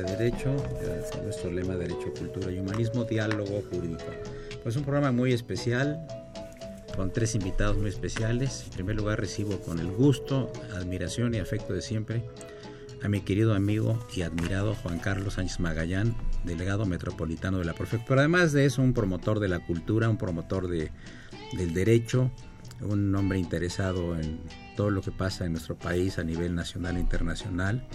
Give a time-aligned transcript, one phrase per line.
[0.00, 4.04] Nuestro lema Derecho, Cultura y Humanismo, Diálogo Jurídico.
[4.62, 6.06] Pues un programa muy especial,
[6.96, 8.64] con tres invitados muy especiales.
[8.66, 12.22] En primer lugar recibo con el gusto, admiración y afecto de siempre
[13.02, 16.14] a mi querido amigo y admirado Juan Carlos Sánchez Magallán,
[16.44, 18.20] delegado metropolitano de la prefectura.
[18.20, 20.92] Además de eso, un promotor de la cultura, un promotor de,
[21.54, 22.30] del derecho,
[22.80, 24.40] un hombre interesado en
[24.76, 27.86] todo lo que pasa en nuestro país a nivel nacional e internacional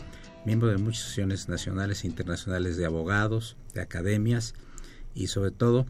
[0.47, 4.53] miembro de muchas asociaciones nacionales e internacionales de abogados, de academias
[5.13, 5.85] y sobre todo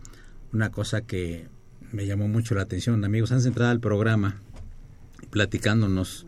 [0.52, 1.48] una cosa que
[1.92, 4.42] me llamó mucho la atención, amigos, han centrado al programa
[5.30, 6.26] platicándonos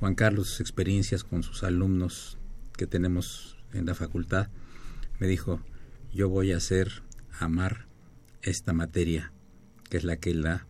[0.00, 2.38] Juan Carlos sus experiencias con sus alumnos
[2.76, 4.48] que tenemos en la facultad.
[5.20, 5.60] Me dijo,
[6.12, 7.04] yo voy a hacer
[7.38, 7.86] amar
[8.42, 9.32] esta materia,
[9.88, 10.66] que es la que él da,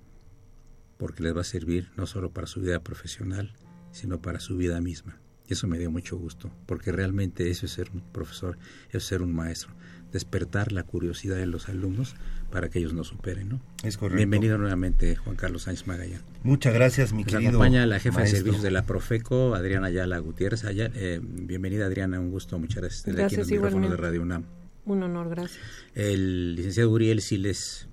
[0.98, 3.54] porque les va a servir no solo para su vida profesional,
[3.90, 5.23] sino para su vida misma.
[5.48, 8.56] Y eso me dio mucho gusto, porque realmente eso es ser un profesor,
[8.88, 9.72] eso es ser un maestro,
[10.10, 12.14] despertar la curiosidad de los alumnos
[12.50, 13.60] para que ellos no superen, ¿no?
[13.82, 14.16] Es correcto.
[14.16, 16.22] Bienvenido nuevamente, Juan Carlos Sánchez Magallán.
[16.44, 20.18] Muchas gracias, mi Nos querido acompaña la jefa de servicios de la Profeco, Adriana Ayala
[20.18, 20.64] Gutiérrez.
[20.64, 23.00] Ayala, eh, bienvenida, Adriana, un gusto, muchas gracias.
[23.00, 24.02] Estar aquí en Gracias, los micrófonos de igualmente.
[24.02, 24.44] Radio UNAM.
[24.86, 25.60] Un honor, gracias.
[25.94, 27.88] El licenciado Uriel Siles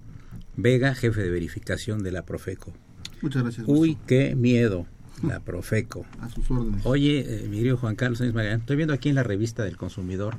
[0.55, 2.73] Vega, jefe de verificación de la Profeco.
[3.21, 3.65] Muchas gracias.
[3.67, 4.85] Uy, qué miedo,
[5.23, 6.05] la Profeco.
[6.19, 6.85] A sus órdenes.
[6.85, 10.37] Oye, eh, mi querido Juan Carlos estoy viendo aquí en la revista del consumidor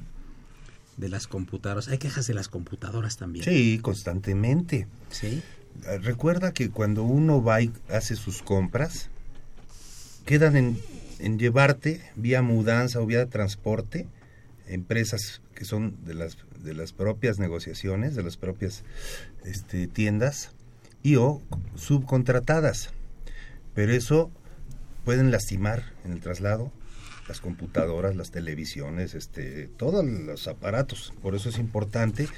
[0.97, 1.89] de las computadoras.
[1.89, 3.45] Hay quejas de las computadoras también.
[3.45, 4.87] Sí, constantemente.
[5.11, 5.43] ¿Sí?
[5.87, 9.09] Eh, Recuerda que cuando uno va y hace sus compras,
[10.27, 10.79] quedan en,
[11.19, 14.07] en llevarte vía mudanza o vía transporte
[14.69, 18.85] empresas que son de las de las propias negociaciones, de las propias
[19.45, 20.51] este, tiendas
[21.03, 21.43] y o
[21.75, 22.91] subcontratadas.
[23.75, 24.31] Pero eso
[25.05, 26.73] pueden lastimar en el traslado
[27.29, 31.13] las computadoras, las televisiones, este, todos los aparatos.
[31.23, 32.29] Por eso es importante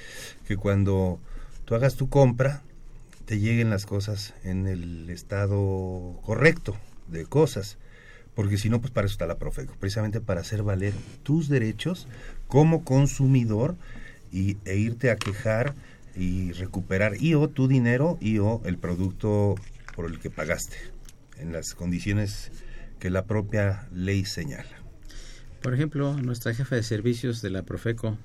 [0.47, 1.19] que cuando
[1.65, 2.63] tú hagas tu compra
[3.25, 6.77] te lleguen las cosas en el estado correcto
[7.09, 7.79] de cosas.
[8.35, 10.93] Porque si no, pues para eso está la Profeco, precisamente para hacer valer
[11.23, 12.09] tus derechos
[12.49, 13.77] como consumidor
[14.33, 15.75] y, e irte a quejar
[16.17, 19.55] y recuperar y o tu dinero y o el producto
[19.95, 20.94] por el que pagaste
[21.45, 22.51] en las condiciones
[22.99, 24.83] que la propia ley señala.
[25.63, 28.19] Por ejemplo, nuestra jefa de servicios de la Profeco,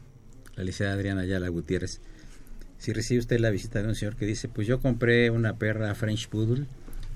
[0.56, 2.02] la licenciada Adriana Ayala Gutiérrez,
[2.78, 5.94] si recibe usted la visita de un señor que dice, pues yo compré una perra
[5.96, 6.66] French Poodle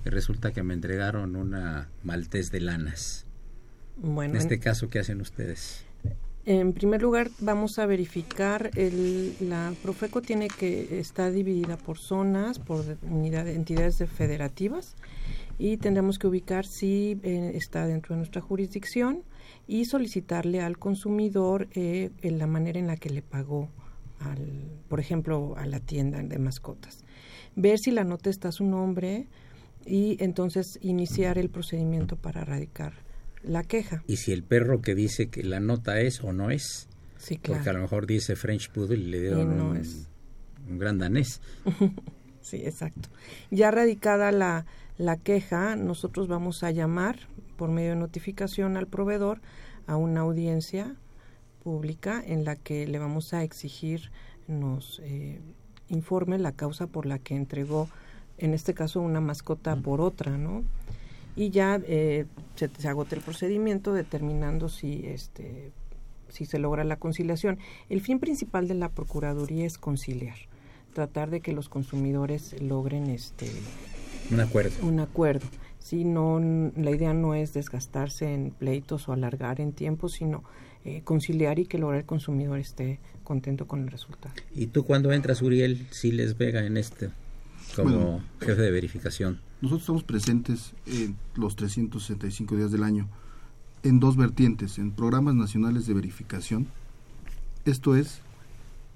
[0.06, 3.26] y resulta que me entregaron una maltés de lanas.
[3.96, 5.86] Bueno, En este caso, ¿qué hacen ustedes?
[6.46, 12.60] en primer lugar vamos a verificar el, la Profeco tiene que está dividida por zonas,
[12.60, 14.96] por unidades, entidades de federativas
[15.60, 19.24] y tendremos que ubicar si eh, está dentro de nuestra jurisdicción
[19.68, 23.70] y solicitarle al consumidor eh, en la manera en la que le pagó,
[24.20, 27.04] al, por ejemplo, a la tienda de mascotas.
[27.56, 29.28] Ver si la nota está a su nombre
[29.86, 32.94] y entonces iniciar el procedimiento para erradicar
[33.44, 34.04] la queja.
[34.08, 37.60] Y si el perro que dice que la nota es o no es, Sí, claro.
[37.60, 40.08] porque a lo mejor dice French Poodle y le dieron Y no un, es.
[40.70, 41.42] un gran danés.
[42.42, 43.08] Sí, exacto.
[43.52, 44.66] Ya radicada la,
[44.98, 47.20] la queja, nosotros vamos a llamar
[47.58, 49.42] por medio de notificación al proveedor
[49.88, 50.96] a una audiencia
[51.64, 54.12] pública en la que le vamos a exigir
[54.48, 55.40] nos eh,
[55.90, 57.90] informe la causa por la que entregó,
[58.38, 60.64] en este caso, una mascota por otra, ¿no?
[61.36, 62.26] Y ya eh,
[62.56, 65.72] se, se agota el procedimiento determinando si este
[66.30, 67.60] si se logra la conciliación.
[67.90, 70.36] El fin principal de la Procuraduría es conciliar,
[70.94, 73.52] tratar de que los consumidores logren este
[74.32, 74.72] Un acuerdo.
[74.86, 75.46] un acuerdo.
[75.80, 80.44] Si no, la idea no es desgastarse en pleitos o alargar en tiempo, sino
[80.86, 84.34] eh, conciliar y que lograr el consumidor esté contento con el resultado.
[84.56, 87.10] ¿Y tú cuando entras, Uriel, Siles Vega, en este,
[87.76, 88.24] como Bueno.
[88.40, 89.40] jefe de verificación?
[89.62, 93.08] Nosotros estamos presentes en los 365 días del año
[93.84, 96.68] en dos vertientes, en programas nacionales de verificación.
[97.66, 98.20] Esto es,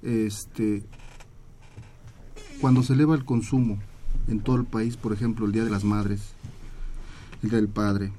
[0.02, 0.84] este,
[2.62, 3.80] cuando se eleva el consumo
[4.28, 6.34] en todo el país, por ejemplo, el Día de las Madres,
[7.44, 8.12] el Día del Padre.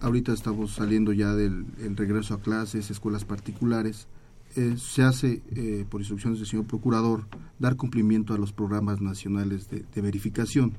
[0.00, 4.08] Ahorita estamos saliendo ya del el regreso a clases, escuelas particulares.
[4.56, 7.24] Eh, se hace, eh, por instrucciones del señor Procurador,
[7.58, 10.74] dar cumplimiento a los programas nacionales de, verificación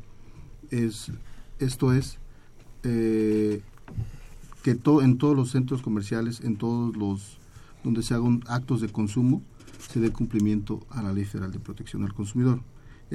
[0.69, 1.11] es
[1.59, 2.17] esto es
[2.83, 3.61] eh,
[4.63, 7.37] que en todos los centros comerciales en todos los
[7.83, 9.41] donde se hagan actos de consumo
[9.89, 12.61] se dé cumplimiento a la ley federal de protección al consumidor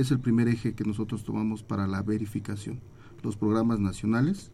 [0.00, 2.80] es el primer eje que nosotros tomamos para la verificación.
[3.22, 4.50] Los programas nacionales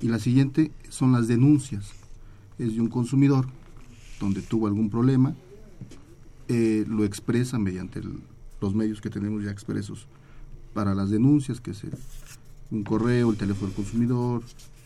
[0.00, 1.92] y la siguiente son las denuncias.
[2.58, 3.46] Es de un consumidor
[4.20, 5.34] donde tuvo algún problema
[6.48, 8.02] eh, lo expresa mediante
[8.60, 10.06] los medios que tenemos ya expresos
[10.74, 11.96] para las denuncias, que es el-
[12.70, 14.42] un correo, el teléfono del consumidor,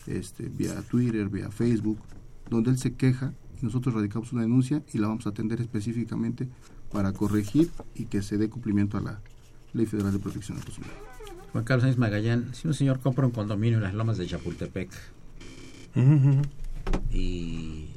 [0.07, 1.97] este, vía Twitter, vía Facebook,
[2.49, 6.47] donde él se queja nosotros radicamos una denuncia y la vamos a atender específicamente
[6.93, 9.21] para corregir y que se dé cumplimiento a la
[9.73, 10.95] Ley Federal de Protección al Consumidor.
[11.51, 14.91] Juan Carlos Sáenz Magallán, si un señor compra un condominio en las lomas de Chapultepec
[15.95, 16.41] Ujú, ujú.
[17.11, 17.89] y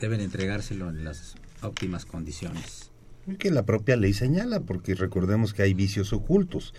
[0.00, 2.90] deben entregárselo en las óptimas condiciones.
[3.38, 6.74] que la propia ley señala, porque recordemos que hay vicios ocultos.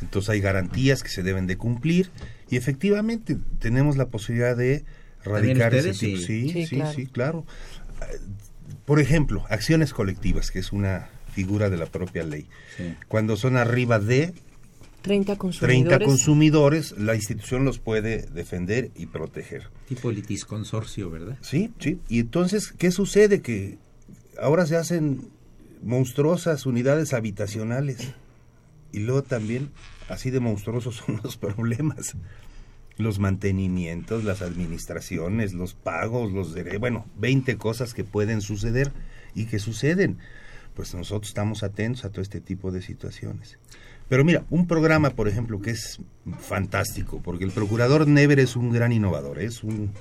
[0.00, 2.10] Entonces hay garantías que se deben de cumplir
[2.50, 4.84] y efectivamente tenemos la posibilidad de
[5.22, 6.16] ¿También radicar ese tipo.
[6.18, 6.48] Sí.
[6.48, 6.92] Sí, Sí, sí, claro.
[6.94, 7.46] sí, claro.
[8.86, 12.46] Por ejemplo, acciones colectivas, que es una figura de la propia ley.
[12.76, 12.94] Sí.
[13.08, 14.32] Cuando son arriba de
[15.04, 15.88] 30 consumidores.
[15.90, 19.68] 30 consumidores, la institución los puede defender y proteger.
[19.86, 21.36] Tipo litis consorcio, ¿verdad?
[21.42, 22.00] Sí, sí.
[22.08, 23.42] Y entonces, ¿qué sucede?
[23.42, 23.76] Que
[24.40, 25.28] ahora se hacen
[25.82, 28.14] monstruosas unidades habitacionales.
[28.92, 29.70] Y luego también,
[30.08, 32.16] así de monstruosos son los problemas.
[32.96, 38.90] Los mantenimientos, las administraciones, los pagos, los derechos, bueno, 20 cosas que pueden suceder
[39.34, 40.16] y que suceden.
[40.74, 43.58] Pues nosotros estamos atentos a todo este tipo de situaciones.
[44.08, 46.00] Pero mira, un programa, por ejemplo, que es
[46.38, 49.92] fantástico, porque el procurador Never es un gran innovador, es un,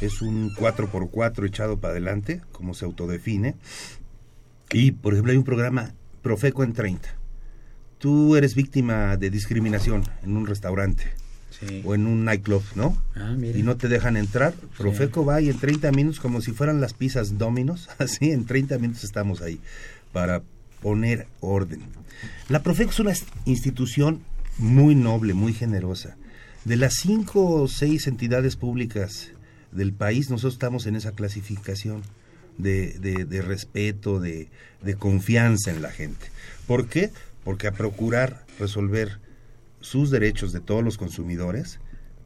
[0.00, 3.56] es un 4x4 echado para adelante, como se autodefine.
[4.72, 7.08] Y, por ejemplo, hay un programa Profeco en 30.
[7.98, 11.04] Tú eres víctima de discriminación en un restaurante
[11.50, 11.82] Sí.
[11.84, 12.96] o en un nightclub, ¿no?
[13.16, 13.36] Ah.
[13.36, 14.54] Y no te dejan entrar.
[14.78, 18.78] Profeco va y en 30 minutos, como si fueran las pizzas Dominos, así en 30
[18.78, 19.60] minutos estamos ahí
[20.12, 20.42] para
[20.82, 21.82] poner orden.
[22.48, 23.12] La Profeco es una
[23.44, 24.22] institución
[24.58, 26.16] muy noble, muy generosa.
[26.64, 29.32] De las cinco o seis entidades públicas
[29.72, 32.02] del país, nosotros estamos en esa clasificación
[32.58, 34.48] de, respeto, de,
[34.82, 36.26] de confianza en la gente.
[36.66, 37.10] ¿Por qué?
[37.44, 39.18] Porque a procurar resolver
[39.80, 41.80] sus derechos de todos los consumidores,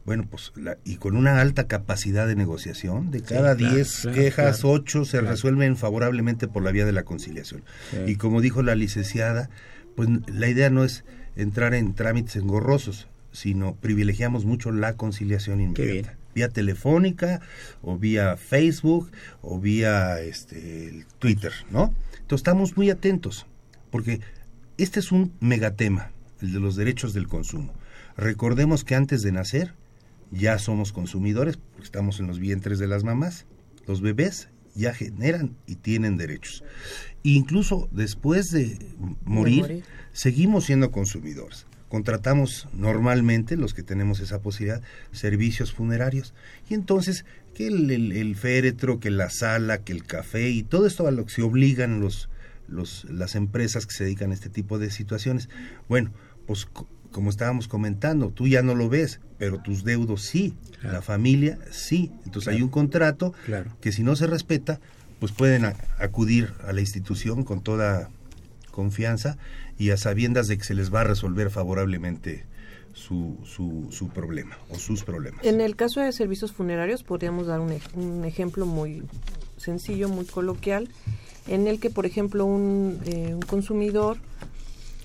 [0.05, 4.15] bueno, pues, la- y con una alta capacidad de negociación, de cada claro, 10 claro,
[4.15, 5.27] quejas, claro, 8 se claro.
[5.31, 7.63] resuelven favorablemente por la vía de la conciliación.
[7.91, 7.97] Sí.
[8.11, 9.49] Y como dijo la licenciada,
[9.95, 11.03] pues la idea no es
[11.35, 16.15] entrar en trámites engorrosos, sino privilegiamos mucho la conciliación inmediata.
[16.33, 17.41] Vía telefónica,
[17.81, 19.09] o vía Facebook,
[19.41, 21.93] o vía este, Twitter, ¿no?
[22.13, 23.45] Entonces estamos muy atentos,
[23.89, 24.19] porque
[24.77, 27.73] este es un megatema, el de los derechos del consumo.
[28.17, 29.73] Recordemos que antes de nacer
[30.31, 33.45] ya somos consumidores, porque estamos en los vientres de las mamás.
[33.87, 36.63] Los bebés ya generan y tienen derechos.
[37.23, 38.77] Incluso después de
[39.23, 39.83] morir, morir.
[40.11, 41.65] seguimos siendo consumidores.
[41.87, 46.33] Contratamos normalmente, los que tenemos esa posibilidad, servicios funerarios.
[46.69, 50.87] Y entonces, que el, el- el féretro, que la sala, que el café y todo
[50.87, 52.27] esto a lo que se obligan los,
[52.67, 55.47] los, las empresas que se dedican a este tipo de situaciones.
[55.87, 56.11] Bueno,
[56.47, 56.67] pues
[57.15, 60.53] como estábamos comentando, tú ya no lo ves, pero tus deudos sí,
[60.83, 62.11] la familia sí.
[62.25, 63.33] Entonces hay un contrato
[63.79, 64.81] que si no se respeta,
[65.21, 65.63] pues pueden
[65.97, 68.09] acudir a la institución con toda
[68.69, 69.37] confianza
[69.79, 72.43] y a sabiendas de que se les va a resolver favorablemente
[72.91, 75.45] su, su, su, problema o sus problemas.
[75.45, 79.03] En el caso de servicios funerarios podríamos dar un, un ejemplo muy
[79.55, 80.89] sencillo, muy coloquial,
[81.47, 84.17] en el que, por ejemplo, un, eh, un consumidor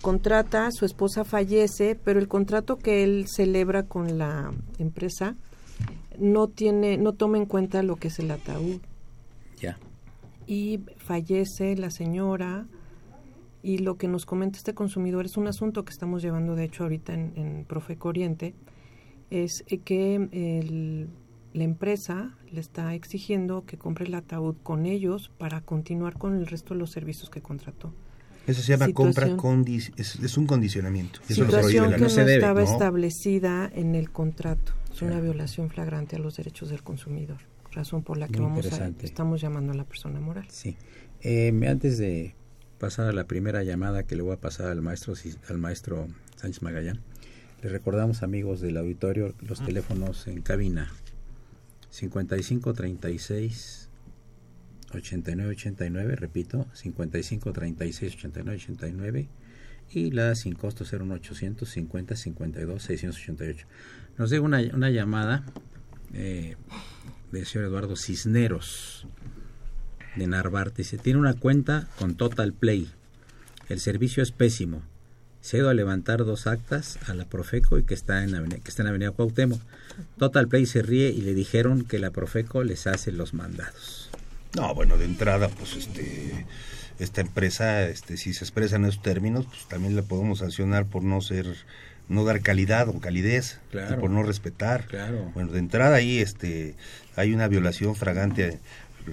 [0.00, 5.36] contrata, su esposa fallece, pero el contrato que él celebra con la empresa
[6.18, 8.80] no tiene, no toma en cuenta lo que es el ataúd.
[9.60, 9.78] Ya.
[10.46, 12.66] Y fallece la señora,
[13.62, 16.84] y lo que nos comenta este consumidor es un asunto que estamos llevando de hecho
[16.84, 18.54] ahorita en, en Profeco Oriente,
[19.30, 21.06] es que
[21.52, 26.46] la empresa le está exigiendo que compre el ataúd con ellos para continuar con el
[26.46, 27.92] resto de los servicios que contrató.
[28.46, 31.20] Eso se llama compra condi es, un condicionamiento.
[31.28, 34.72] Situación que no, estaba establecida en el contrato.
[34.92, 37.38] Es una violación flagrante a los derechos del consumidor,
[37.72, 40.46] razón por la que vamos a, estamos llamando a la persona moral.
[40.50, 40.76] Sí.
[41.22, 42.34] Eh, antes de
[42.78, 45.14] pasar a la primera llamada que le voy a pasar al maestro
[45.48, 47.00] al maestro Sánchez Magallán.
[47.62, 49.66] Le recordamos amigos del auditorio los ah.
[49.66, 50.90] teléfonos en cabina
[51.90, 52.74] 55
[54.90, 59.28] 36 89 89, repito, 55 36 89 89
[59.92, 63.66] y la sin costo 01800 50 52 688.
[64.18, 65.44] Nos llega una, una llamada
[66.14, 66.56] eh,
[67.32, 69.06] del señor Eduardo Cisneros
[70.16, 70.82] de Narvarte.
[70.82, 72.90] Dice, tiene una cuenta con Total Play.
[73.68, 74.82] El servicio es pésimo.
[75.42, 78.82] Cedo a levantar dos actas a la Profeco y que está en Avenida, que está
[78.82, 79.60] en Avenida Cuauhtémoc.
[80.18, 84.09] Total Play se ríe y le dijeron que la Profeco les hace los mandados.
[84.54, 86.46] No, bueno, de entrada, pues este
[87.00, 91.02] esta empresa, este, si se expresa en esos términos, pues también le podemos sancionar por
[91.02, 91.46] no ser,
[92.08, 93.58] no dar calidad o calidez,
[93.98, 94.84] por no respetar.
[94.86, 95.30] Claro.
[95.32, 96.74] Bueno, de entrada ahí, este,
[97.16, 98.58] hay una violación fragante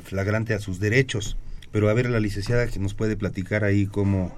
[0.03, 1.37] flagrante a sus derechos.
[1.71, 4.37] Pero a ver, la licenciada que nos puede platicar ahí cómo,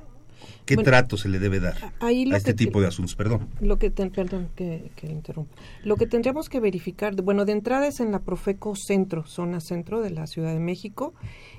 [0.70, 3.16] qué trato se le debe dar a este tipo de asuntos.
[3.16, 3.48] Perdón.
[3.60, 5.56] Lo que perdón que, interrumpa.
[5.84, 10.02] Lo que tendríamos que verificar, bueno, de entrada es en la Profeco Centro, zona centro
[10.02, 11.14] de la Ciudad de México,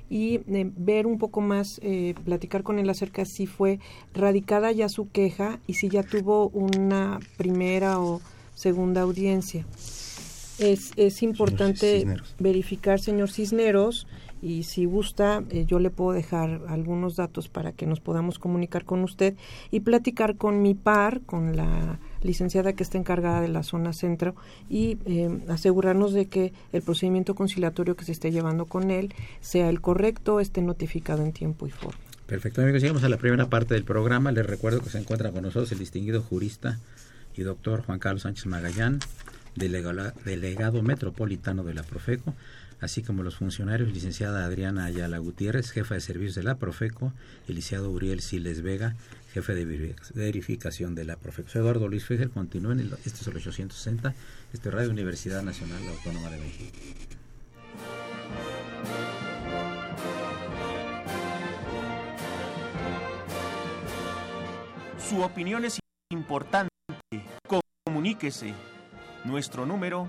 [0.09, 3.81] y eh, ver un poco más, eh, platicar con él acerca si fue
[4.14, 8.21] radicada ya su queja y si ya tuvo una primera o
[8.55, 9.67] segunda audiencia.
[10.59, 12.07] Es, es importante
[12.38, 14.07] verificar, señor Cisneros,
[14.43, 18.85] y si gusta, eh, yo le puedo dejar algunos datos para que nos podamos comunicar
[18.85, 19.35] con usted
[19.71, 24.35] y platicar con mi par, con la licenciada que está encargada de la zona centro
[24.69, 29.69] y eh, asegurarnos de que el procedimiento conciliatorio que se esté llevando con él sea
[29.69, 32.01] el correcto, esté notificado en tiempo y forma.
[32.27, 32.81] Perfecto, amigos.
[32.81, 34.31] Llegamos a la primera parte del programa.
[34.31, 36.79] Les recuerdo que se encuentra con nosotros el distinguido jurista
[37.37, 39.01] y doctor Juan Carlos Sánchez Magallán
[39.55, 42.35] delegado metropolitano de la Profeco,
[42.81, 47.13] así como los funcionarios, licenciada Adriana Ayala Gutiérrez, jefa de servicios de la Profeco,
[47.47, 48.97] y licenciado Uriel Siles Vega,
[49.33, 51.49] jefe de verificación de la Profeco.
[51.55, 54.15] Eduardo Luis Fejer, continúa en el, este es el 860,
[54.53, 56.77] este Radio Universidad Nacional Autónoma de México.
[65.09, 65.81] Su opinión es
[66.13, 66.71] importante.
[67.85, 68.55] Comuníquese
[69.25, 70.09] nuestro número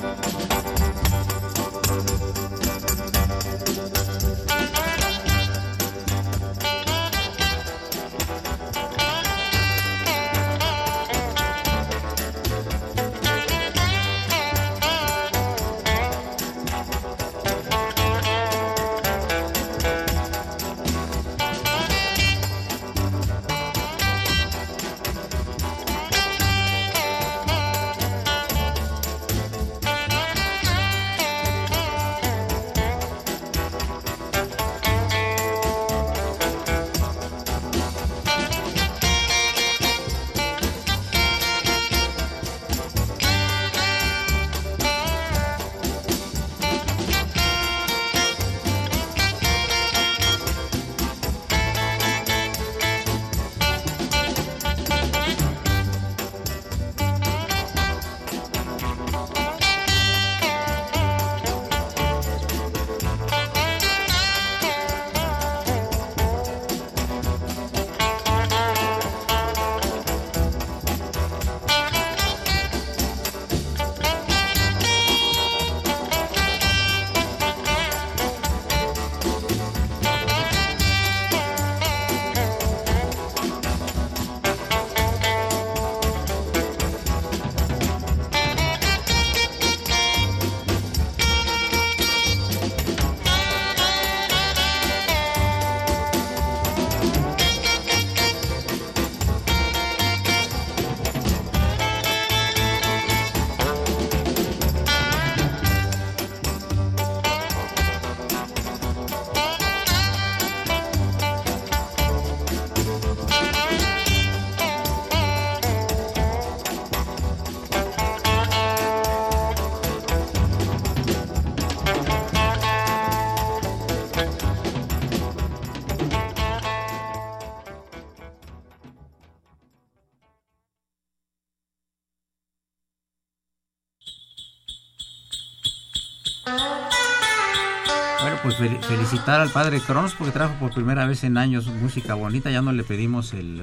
[138.81, 142.51] Felicitar al padre Cronos porque trajo por primera vez en años música bonita.
[142.51, 143.61] Ya no le pedimos el,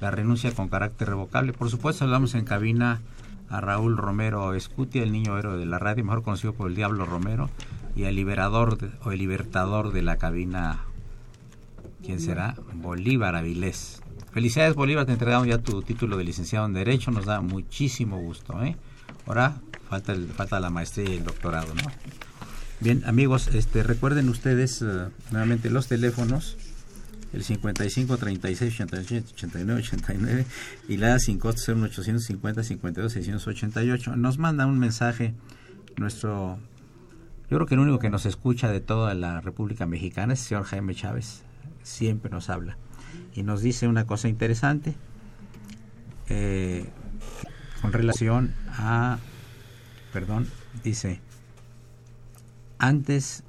[0.00, 1.52] la renuncia con carácter revocable.
[1.52, 3.00] Por supuesto, saludamos en cabina
[3.48, 7.04] a Raúl Romero Escutia, el niño héroe de la radio, mejor conocido por el Diablo
[7.04, 7.50] Romero,
[7.94, 10.80] y al liberador o el libertador de la cabina,
[12.02, 12.56] ¿quién será?
[12.74, 14.02] Bolívar Avilés.
[14.32, 18.62] Felicidades Bolívar, te entregamos ya tu título de licenciado en Derecho, nos da muchísimo gusto.
[18.62, 18.76] ¿eh?
[19.26, 19.56] Ahora
[19.90, 21.82] falta, el, falta la maestría y el doctorado, ¿no?
[22.82, 26.56] Bien, amigos, este, recuerden ustedes uh, nuevamente los teléfonos,
[27.32, 30.46] el 55 36 88 89 89
[30.88, 34.16] y la sin costo 0850 52 688.
[34.16, 35.32] Nos manda un mensaje
[35.96, 36.58] nuestro,
[37.48, 40.46] yo creo que el único que nos escucha de toda la República Mexicana es el
[40.48, 41.44] señor Jaime Chávez,
[41.84, 42.78] siempre nos habla
[43.32, 44.96] y nos dice una cosa interesante
[46.28, 46.86] eh,
[47.80, 49.18] con relación a,
[50.12, 50.48] perdón,
[50.82, 51.20] dice,
[52.82, 53.44] antes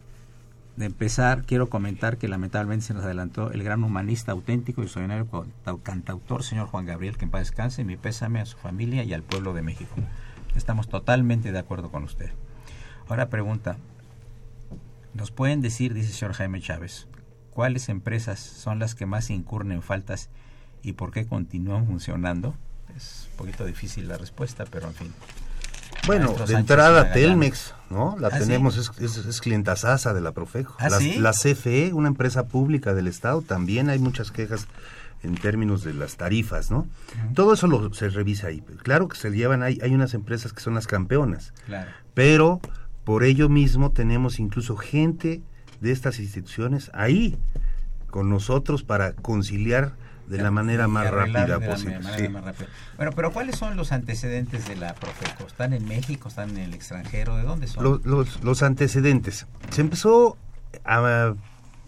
[0.76, 5.28] de empezar, quiero comentar que lamentablemente se nos adelantó el gran humanista auténtico y extraordinario
[5.82, 9.24] cantautor, señor Juan Gabriel, que en paz descanse, mi pésame a su familia y al
[9.24, 9.96] pueblo de México.
[10.56, 12.30] Estamos totalmente de acuerdo con usted.
[13.10, 13.78] Ahora pregunta,
[15.16, 17.08] ¿nos pueden decir, dice el señor Jaime Chávez,
[17.50, 20.30] cuáles empresas son las que más incurren en faltas
[20.84, 22.56] y por qué continúan funcionando?
[22.96, 25.14] Es un poquito difícil la respuesta, pero en fin.
[26.06, 28.18] Bueno, de entrada Telmex, ¿no?
[28.20, 30.76] La ¿Ah, tenemos, es, es, clienta Sasa de la Profejo.
[30.80, 34.68] ¿Ah, la, CFE, una empresa pública del Estado, también hay muchas quejas
[35.24, 36.88] en términos de las tarifas, ¿no?
[37.34, 38.62] Todo eso lo, se revisa ahí.
[38.84, 41.90] Claro que se llevan, hay, hay unas empresas que son las campeonas, claro.
[42.14, 42.60] pero
[43.06, 45.42] por ello mismo tenemos incluso gente
[45.80, 47.38] de estas instituciones ahí
[48.08, 49.94] con nosotros para conciliar
[50.28, 52.00] de la manera más rápida posible.
[52.98, 55.48] Bueno, pero ¿cuáles son los antecedentes de la Profeco?
[55.48, 56.30] ¿Están en México?
[56.30, 57.36] ¿Están en el extranjero?
[57.36, 58.02] ¿De dónde son?
[58.04, 59.48] Los, los, antecedentes.
[59.72, 60.38] Se empezó
[60.86, 61.34] a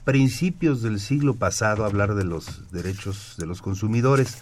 [0.03, 4.37] principios del siglo pasado a hablar de los derechos de los consumidores.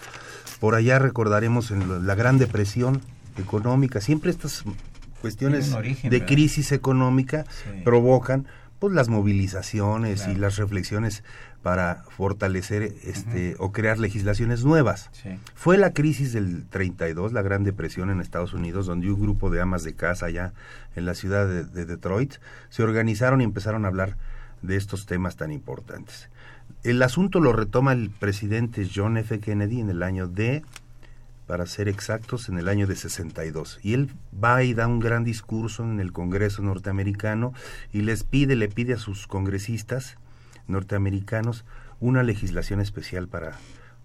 [0.59, 3.01] Por allá recordaremos en la Gran Depresión
[3.37, 4.01] económica.
[4.01, 4.63] Siempre estas
[5.21, 7.45] cuestiones de crisis económica
[7.85, 8.45] provocan
[8.79, 11.23] pues las movilizaciones y las reflexiones
[11.63, 15.09] para fortalecer este o crear legislaciones nuevas.
[15.55, 19.61] Fue la crisis del 32, la Gran Depresión en Estados Unidos, donde un grupo de
[19.61, 20.53] amas de casa allá
[20.97, 22.35] en la ciudad de, Detroit
[22.69, 24.17] se organizaron y empezaron a hablar
[24.61, 26.29] de estos temas tan importantes.
[26.83, 29.39] El asunto lo retoma el presidente John F.
[29.39, 30.63] Kennedy en el año de,
[31.47, 33.79] para ser exactos, en el año de 62.
[33.83, 34.09] Y él
[34.41, 37.53] va y da un gran discurso en el Congreso norteamericano
[37.93, 40.17] y les pide, le pide a sus congresistas
[40.67, 41.65] norteamericanos
[41.99, 43.53] una legislación especial para,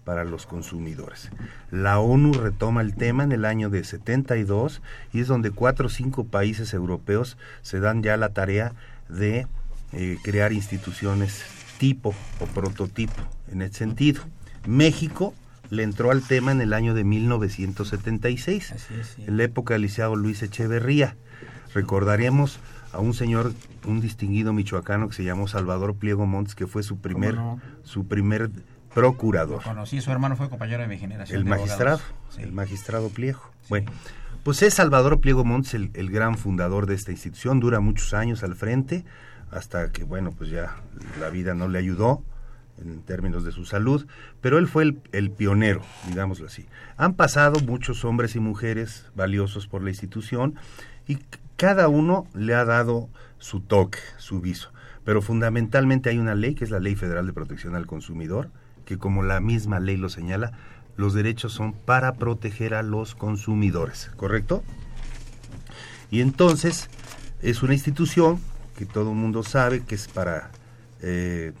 [0.05, 1.29] para los consumidores.
[1.71, 4.81] La ONU retoma el tema en el año de 72
[5.13, 8.73] y es donde cuatro o cinco países europeos se dan ya la tarea
[9.09, 9.47] de
[9.91, 11.43] eh, crear instituciones
[11.77, 14.21] tipo o prototipo en ese sentido.
[14.67, 15.33] México
[15.69, 18.73] le entró al tema en el año de 1976,
[19.27, 21.15] en la época del licenciado Luis Echeverría.
[21.73, 22.59] Recordaremos
[22.91, 23.53] a un señor,
[23.85, 27.35] un distinguido michoacano que se llamó Salvador Pliego Montes, que fue su primer,
[27.83, 28.49] su primer
[28.93, 29.61] procurador.
[29.63, 31.39] conocí, su hermano fue compañero de mi generación.
[31.39, 31.99] El magistrado,
[32.37, 33.41] el magistrado Pliego.
[33.69, 33.91] Bueno,
[34.43, 38.43] pues es Salvador Pliego Montes el, el, gran fundador de esta institución, dura muchos años
[38.43, 39.05] al frente,
[39.51, 40.75] hasta que, bueno, pues ya
[41.19, 42.23] la vida no le ayudó
[42.81, 44.07] en términos de su salud,
[44.41, 46.65] pero él fue el, el, pionero, digámoslo así.
[46.97, 50.55] Han pasado muchos hombres y mujeres valiosos por la institución
[51.07, 51.17] y
[51.59, 54.71] cada uno le ha dado su toque, su viso.
[55.03, 58.49] Pero fundamentalmente hay una ley, que es la Ley Federal de Protección al Consumidor,
[58.85, 60.53] que como la misma ley lo señala,
[60.95, 64.63] los derechos son para proteger a los consumidores, ¿correcto?
[66.09, 66.89] Y entonces
[67.41, 68.39] es una institución
[68.77, 70.51] que todo el mundo sabe que es para
[71.01, 71.51] eh,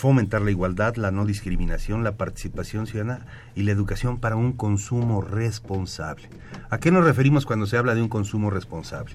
[0.00, 5.20] fomentar la igualdad, la no discriminación, la participación ciudadana y la educación para un consumo
[5.20, 6.30] responsable.
[6.70, 9.14] ¿A qué nos referimos cuando se habla de un consumo responsable?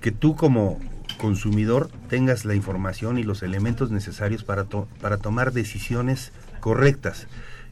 [0.00, 0.78] Que tú como
[1.18, 4.66] consumidor tengas la información y los elementos necesarios para,
[5.00, 6.30] para tomar decisiones
[6.60, 7.26] correctas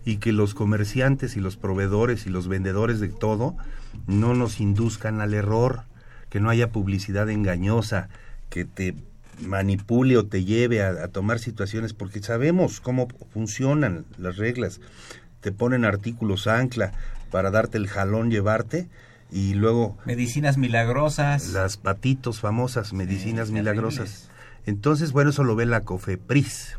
[0.04, 3.54] y que los comerciantes y los proveedores y los vendedores de todo
[4.08, 5.84] no nos induzcan al error,
[6.30, 8.08] que no haya publicidad engañosa,
[8.48, 8.96] que te
[9.42, 14.81] manipule o te lleve a, tomar situaciones, porque sabemos cómo funcionan las reglas.
[15.40, 16.92] Te ponen artículos ancla
[17.31, 18.88] para darte el jalón, llevarte,
[19.31, 19.96] y luego...
[20.05, 21.50] Medicinas milagrosas.
[21.50, 24.29] Las patitos famosas, medicinas milagrosas.
[24.66, 26.76] Entonces, bueno, eso lo ve la COFEPRIS.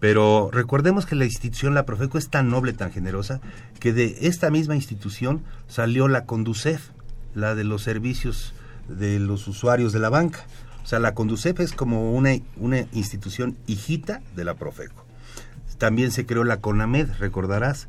[0.00, 3.40] Pero recordemos que la institución, la Profeco, es tan noble, tan generosa,
[3.78, 6.90] que de esta misma institución salió la CONDUCEF,
[7.34, 8.52] la de los servicios
[8.88, 10.44] de los usuarios de la banca.
[10.82, 15.04] O sea, la Conducef es como una, una institución hijita de la Profeco.
[15.78, 17.88] También se creó la CONAMED, recordarás,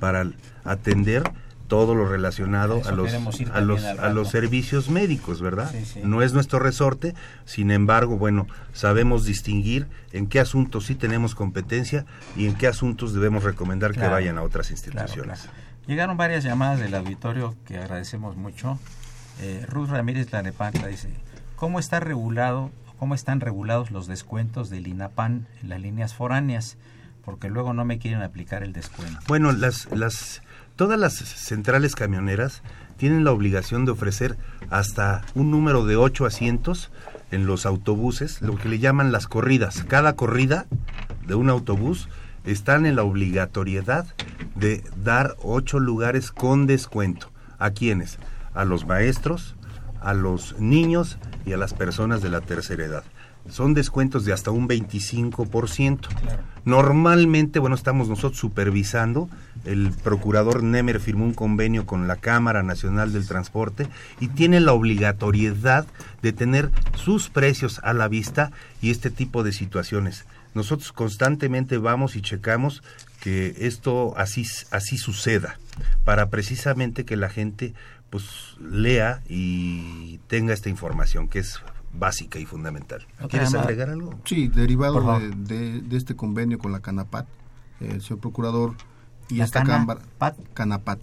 [0.00, 0.26] para
[0.64, 1.24] atender
[1.68, 3.12] todo lo relacionado a los,
[3.50, 5.70] a los, a los servicios médicos, ¿verdad?
[5.72, 6.00] Sí, sí.
[6.04, 7.14] No es nuestro resorte,
[7.46, 12.04] sin embargo, bueno, sabemos distinguir en qué asuntos sí tenemos competencia
[12.36, 15.40] y en qué asuntos debemos recomendar que vayan a otras instituciones.
[15.40, 15.64] claro.
[15.86, 18.78] Llegaron varias llamadas del auditorio que agradecemos mucho.
[19.40, 21.10] Eh, Ruth Ramírez Lanepantla dice,
[21.56, 26.76] ¿cómo está regulado, cómo están regulados los descuentos del INAPAN en las líneas foráneas?
[27.24, 29.18] Porque luego no me quieren aplicar el descuento.
[29.26, 30.42] Bueno, las, las,
[30.76, 32.62] todas las centrales camioneras
[32.96, 34.36] tienen la obligación de ofrecer
[34.70, 36.90] hasta un número de ocho asientos
[37.30, 39.84] en los autobuses, lo que le llaman las corridas.
[39.88, 40.66] Cada corrida
[41.26, 42.08] de un autobús
[42.44, 44.06] están en la obligatoriedad
[44.54, 47.30] de dar ocho lugares con descuento.
[47.58, 48.18] ¿A quiénes?
[48.52, 49.56] A los maestros,
[50.04, 53.04] a los niños y a las personas de la tercera edad.
[53.50, 56.08] Son descuentos de hasta un 25%.
[56.64, 59.28] Normalmente, bueno, estamos nosotros supervisando,
[59.66, 63.86] el procurador Nemer firmó un convenio con la Cámara Nacional del Transporte
[64.18, 65.86] y tiene la obligatoriedad
[66.22, 70.24] de tener sus precios a la vista y este tipo de situaciones.
[70.54, 72.82] Nosotros constantemente vamos y checamos
[73.20, 75.58] que esto así, así suceda,
[76.04, 77.74] para precisamente que la gente
[78.14, 81.58] pues lea y tenga esta información que es
[81.92, 83.04] básica y fundamental.
[83.28, 84.14] ¿Quieres agregar algo?
[84.24, 87.26] Sí, derivado de, de- de este convenio con la Canapat,
[87.80, 88.76] el señor procurador
[89.28, 90.36] y ¿La esta Cana- cámara, Pat?
[90.54, 91.00] Canapat,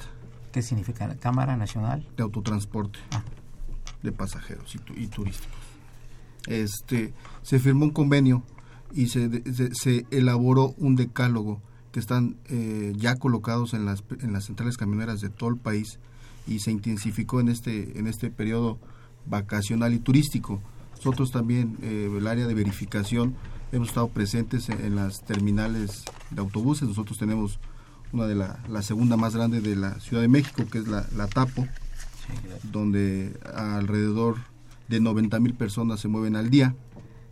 [0.54, 1.06] ¿Qué significa?
[1.06, 2.08] ¿La Cámara Nacional?
[2.16, 3.24] de autotransporte Ah.
[4.04, 5.58] de pasajeros y, tu- y turísticos.
[6.48, 8.42] Este, se firmó un convenio
[8.94, 14.02] y se, de- se, se elaboró un decálogo que están eh, ya colocados en las,
[14.22, 16.00] en las centrales camioneras de todo el país
[16.48, 18.80] y se intensificó en este, en este periodo
[19.26, 20.62] vacacional y turístico.
[20.98, 23.36] Nosotros también, eh, el área de verificación,
[23.72, 26.88] hemos estado presentes en, en las terminales de autobuses.
[26.88, 27.60] Nosotros tenemos
[28.12, 31.08] una de la, la segunda más grande de la Ciudad de México, que es la,
[31.16, 31.68] la Tapo,
[32.64, 34.38] donde alrededor
[34.88, 36.76] de 90 mil personas se mueven al día.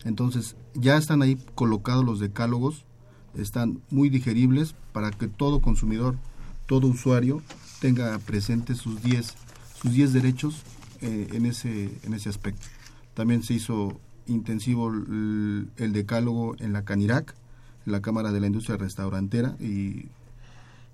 [0.05, 2.85] Entonces ya están ahí colocados los decálogos,
[3.35, 6.17] están muy digeribles para que todo consumidor,
[6.65, 7.41] todo usuario
[7.79, 9.35] tenga presente sus 10
[9.81, 10.63] sus 10 derechos
[11.01, 12.65] eh, en ese en ese aspecto.
[13.13, 17.35] También se hizo intensivo el, el decálogo en la Canirac,
[17.85, 20.07] en la Cámara de la Industria Restaurantera y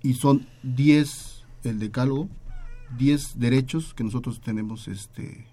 [0.02, 2.28] y son 10 el decálogo
[2.98, 5.46] 10 derechos que nosotros tenemos este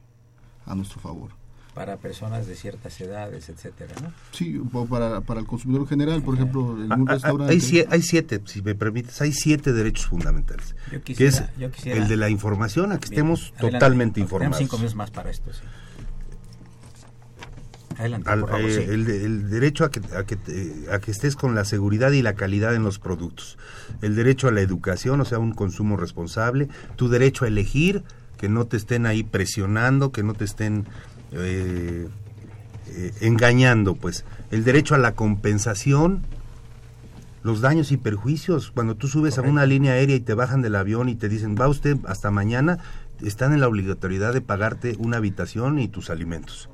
[0.65, 1.31] a nuestro favor.
[1.73, 4.13] Para personas de ciertas edades, etcétera, ¿no?
[4.31, 7.51] Sí, o para, para el consumidor general, por ejemplo, en un Ah, ah, restaurante.
[7.53, 10.75] Hay, sie- hay siete, si me permites, hay siete derechos fundamentales.
[10.91, 13.71] Yo que quisiera, es yo quisiera- el de la información, a que Bien, estemos adelante.
[13.71, 14.57] totalmente Tenemos informados.
[14.59, 15.61] cinco minutos más para esto, sí.
[17.97, 18.91] Adelante, Al- por favor, eh, sí.
[18.91, 22.11] el, de- el derecho a que, a, que te- a que estés con la seguridad
[22.11, 23.57] y la calidad en los productos.
[24.01, 26.69] El derecho a la educación, o sea, un consumo responsable.
[26.95, 28.03] Tu derecho a elegir,
[28.37, 30.85] que no te estén ahí presionando, que no te estén
[31.33, 32.07] eh,
[32.87, 34.25] eh, engañando, pues.
[34.51, 36.21] El derecho a la compensación,
[37.43, 38.71] los daños y perjuicios.
[38.71, 41.55] Cuando tú subes a una línea aérea y te bajan del avión y te dicen,
[41.59, 42.77] va usted hasta mañana,
[43.21, 46.69] están en la obligatoriedad de pagarte una habitación y tus alimentos.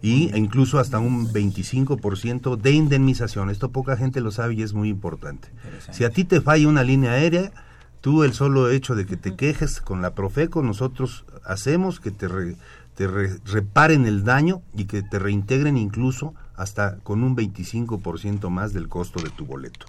[0.00, 3.50] Y e incluso hasta un 25% de indemnización.
[3.50, 5.48] Esto poca gente lo sabe y es muy importante.
[5.92, 7.52] Si a ti te falla una línea aérea,
[8.00, 12.26] tú el solo hecho de que te quejes con la Profeco, nosotros hacemos que te,
[12.26, 12.56] re-
[12.94, 18.72] te re- reparen el daño y que te reintegren incluso hasta con un 25% más
[18.72, 19.86] del costo de tu boleto.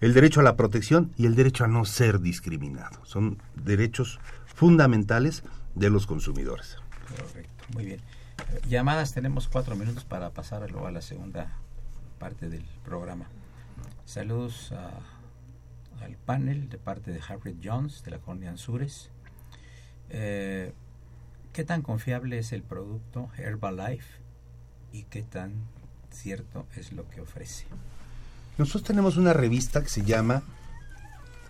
[0.00, 3.04] El derecho a la protección y el derecho a no ser discriminado.
[3.04, 4.18] Son derechos
[4.54, 5.42] fundamentales
[5.74, 6.76] de los consumidores.
[7.08, 8.00] Correcto, muy bien.
[8.52, 11.52] Eh, Llamadas, tenemos cuatro minutos para pasar a la segunda
[12.18, 13.26] parte del programa.
[14.04, 15.00] Saludos a-
[16.04, 19.10] al panel de parte de Harriet Jones de la colonia Anzures.
[20.10, 20.72] Eh,
[21.58, 24.20] ¿Qué tan confiable es el producto Herbalife
[24.92, 25.54] y qué tan
[26.12, 27.66] cierto es lo que ofrece?
[28.58, 30.44] Nosotros tenemos una revista que se llama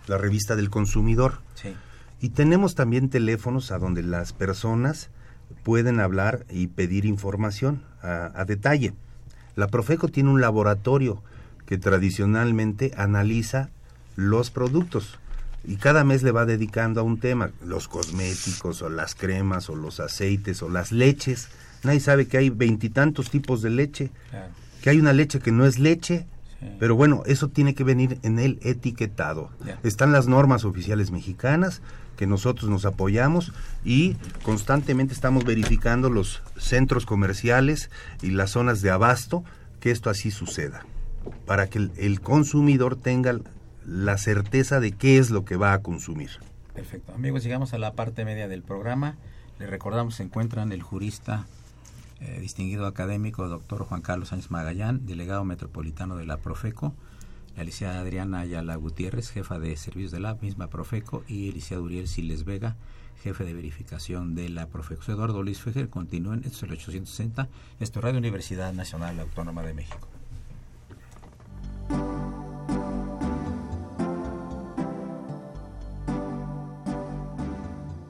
[0.07, 1.41] la revista del consumidor.
[1.53, 1.75] Sí,
[2.21, 5.11] Y tenemos también teléfonos a donde las personas
[5.63, 8.95] pueden hablar y pedir información a, a detalle.
[9.55, 11.21] La Profeco tiene un laboratorio
[11.67, 13.69] que tradicionalmente analiza
[14.15, 15.19] los productos
[15.65, 19.75] y cada mes le va dedicando a un tema, los cosméticos o las cremas o
[19.75, 21.49] los aceites o las leches.
[21.83, 24.53] Nadie sabe que hay veintitantos tipos de leche, claro.
[24.81, 26.25] que hay una leche que no es leche,
[26.79, 29.49] Pero bueno, eso tiene que venir en el etiquetado.
[29.83, 31.81] Están las normas oficiales mexicanas
[32.17, 33.53] que nosotros nos apoyamos
[33.85, 37.89] y constantemente estamos verificando los centros comerciales
[38.21, 39.45] y las zonas de abasto
[39.79, 40.85] que esto así suceda,
[41.45, 43.39] para que el, el consumidor tenga
[43.85, 46.29] la certeza de qué es lo que va a consumir.
[46.73, 47.13] Perfecto.
[47.13, 49.15] Amigos, llegamos a la parte media del programa.
[49.59, 51.45] Les recordamos, se encuentran el jurista
[52.21, 56.93] eh, distinguido académico, doctor Juan Carlos Sánchez Magallán, delegado metropolitano de la Profeco,
[57.55, 61.83] la licenciada Adriana Ayala Gutiérrez, jefa de servicios de la misma Profeco, y el licenciado
[61.83, 62.75] Uriel Siles Vega,
[63.23, 65.09] jefe de verificación de la Profeco.
[65.09, 67.47] Eduardo Luis Fejer, continúen, esto es el 860,
[67.79, 70.18] esto es Radio Universidad Nacional Autónoma de México.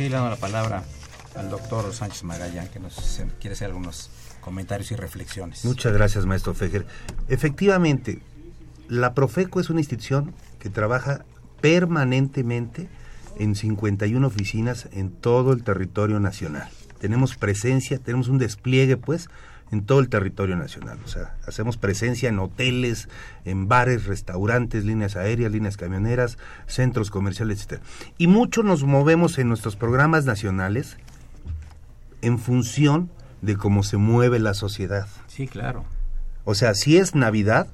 [0.00, 0.82] Quiero seguir dando la palabra
[1.36, 4.08] al doctor Sánchez Magallán, que nos quiere hacer algunos
[4.40, 5.62] comentarios y reflexiones.
[5.66, 6.86] Muchas gracias, maestro Fejer.
[7.28, 8.22] Efectivamente,
[8.88, 11.26] la Profeco es una institución que trabaja
[11.60, 12.88] permanentemente
[13.38, 16.70] en 51 oficinas en todo el territorio nacional.
[16.98, 19.28] Tenemos presencia, tenemos un despliegue, pues,
[19.70, 20.98] en todo el territorio nacional.
[21.04, 23.08] O sea, hacemos presencia en hoteles,
[23.44, 27.80] en bares, restaurantes, líneas aéreas, líneas camioneras, centros comerciales, etc.
[28.18, 30.96] Y mucho nos movemos en nuestros programas nacionales
[32.22, 33.10] en función
[33.42, 35.06] de cómo se mueve la sociedad.
[35.28, 35.84] Sí, claro.
[36.44, 37.68] O sea, si es Navidad,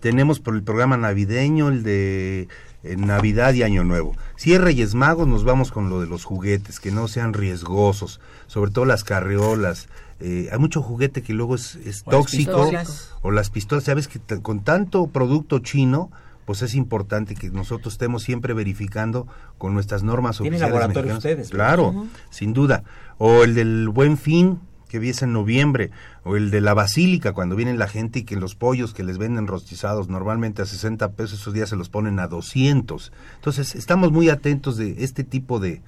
[0.00, 2.48] tenemos por el programa navideño el de
[2.92, 4.14] eh, Navidad y Año Nuevo.
[4.36, 8.20] Si es Reyes Magos, nos vamos con lo de los juguetes, que no sean riesgosos,
[8.46, 9.88] sobre todo las carreolas.
[10.20, 13.10] Eh, hay mucho juguete que luego es, es O las tóxico, pistolas.
[13.22, 13.84] o las pistolas.
[13.84, 16.10] Sabes que con tanto producto chino,
[16.46, 19.26] pues es importante que nosotros estemos siempre verificando
[19.58, 20.72] con nuestras normas Tienen oficiales.
[20.74, 21.24] laboratorio mexicanas.
[21.44, 22.84] ustedes, Claro, sin duda.
[23.18, 25.90] O el del Buen Fin, que viene en noviembre,
[26.24, 29.18] o el de la Basílica, cuando viene la gente y que los pollos que les
[29.18, 33.12] venden rostizados normalmente a 60 pesos, esos días se los ponen a 200.
[33.36, 35.82] Entonces, estamos muy atentos de este tipo de,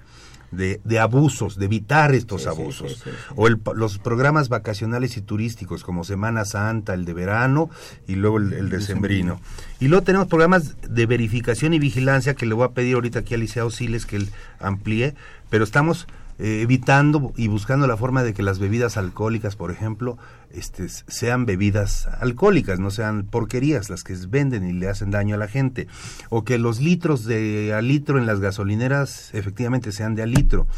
[0.51, 2.93] de, de abusos, de evitar estos Sí, abusos.
[2.93, 3.35] sí, sí, sí.
[3.37, 7.69] O el los programas vacacionales y turísticos, como Semana Santa, el de verano
[8.07, 9.41] y luego el, el decembrino.
[9.79, 13.35] Y luego tenemos programas de verificación y vigilancia que le voy a pedir ahorita aquí
[13.35, 15.15] a Liceo Siles que él amplíe,
[15.51, 16.07] pero estamos
[16.39, 20.19] eh, evitando y buscando la forma de que las bebidas alcohólicas, por ejemplo,
[20.53, 25.39] este, sean bebidas alcohólicas, no sean porquerías las que venden y le hacen daño a
[25.39, 25.89] la gente,
[26.31, 30.69] o que los litros de a litro en las gasolineras efectivamente sean de a litro,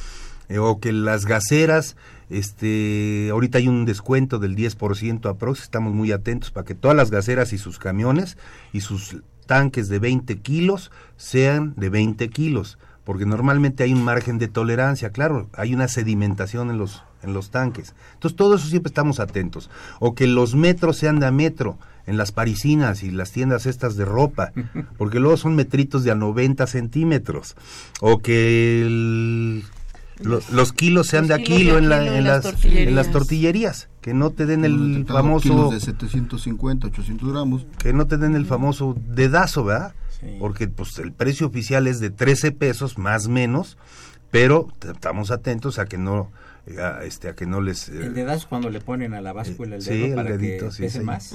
[0.48, 1.94] eh, o que las gaseras,
[2.30, 7.10] este, ahorita hay un descuento del 10% aprox, estamos muy atentos para que todas las
[7.10, 8.38] gaseras y sus camiones
[8.72, 12.78] y sus tanques de 20 kilos sean de 20 kilos
[13.10, 17.50] porque normalmente hay un margen de tolerancia, claro, hay una sedimentación en los, en los
[17.50, 17.92] tanques.
[18.14, 19.68] Entonces, todo eso siempre estamos atentos.
[19.98, 23.96] O que los metros sean de a metro en las parisinas y las tiendas estas
[23.96, 24.52] de ropa,
[24.96, 27.56] porque luego son metritos de a 90 centímetros.
[28.00, 28.86] O que
[30.22, 34.30] los kilos sean de a kilo, en, la, en, las, en las tortillerías que no
[34.30, 38.96] te den el famoso kilos de 750 800 gramos que no te den el famoso
[39.08, 39.94] dedazo verdad
[40.38, 43.78] porque pues el precio oficial es de 13 pesos más menos,
[44.30, 46.30] pero estamos atentos a que no
[46.78, 49.76] a, este a que no les eh, el dedazo cuando le ponen a la báscula
[49.76, 51.34] el dedo para que pese más.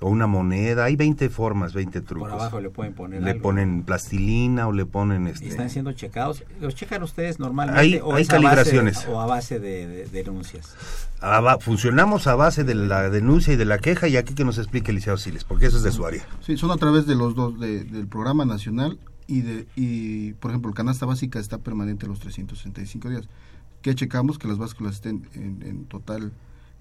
[0.00, 2.30] O una moneda hay 20 formas 20 trucos.
[2.30, 6.44] por abajo le pueden poner le ponen plastilina o le ponen este están siendo checados.
[6.60, 9.06] Los checan ustedes normalmente o hay calibraciones.
[9.06, 10.74] o a base de, denuncias.
[11.60, 14.90] Funcionamos a base de la denuncia y de la queja y aquí que nos explique
[14.90, 16.26] el licenciado Siles porque eso es de su área.
[16.40, 20.70] Sí son a través de los dos del programa nacional y de y por ejemplo
[20.70, 23.28] el canasta básica está permanente los 365 días
[23.82, 26.32] que checamos que las básculas estén en, total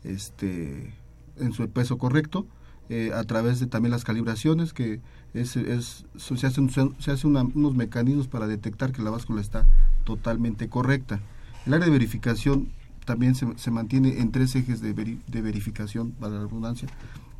[0.03, 0.93] este
[1.37, 2.45] en su peso correcto
[2.89, 5.01] eh, a través de también las calibraciones que
[5.33, 9.65] es, se hacen se hace unos mecanismos para detectar que la báscula está
[10.03, 11.21] totalmente correcta.
[11.65, 12.69] El área de verificación
[13.05, 16.89] también se, se mantiene en tres ejes de, de verificación para la redundancia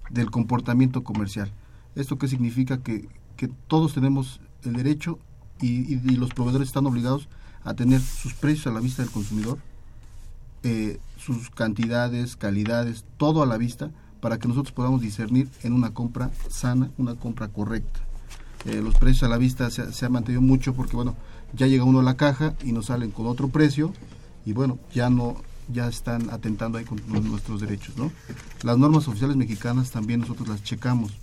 [0.10, 1.52] del comportamiento comercial.
[1.96, 5.20] Esto qué significa que, que todos tenemos el derecho
[5.60, 7.28] y los proveedores están obligados
[7.64, 9.58] a tener sus precios a la vista del consumidor,
[10.64, 15.94] eh, sus cantidades, calidades, todo a la vista para que nosotros podamos discernir en una
[15.94, 18.00] compra sana, una compra correcta.
[18.66, 21.16] Eh, los precios a la vista se, se, ha mantenido mucho porque, bueno,
[21.54, 23.92] ya llega uno a la caja y nos salen con otro precio
[24.46, 25.38] y, bueno, ya no
[25.72, 28.12] ya están atentando ahí con nuestros derechos, ¿no?
[28.64, 31.14] Las normas oficiales mexicanas también nosotros las checamos.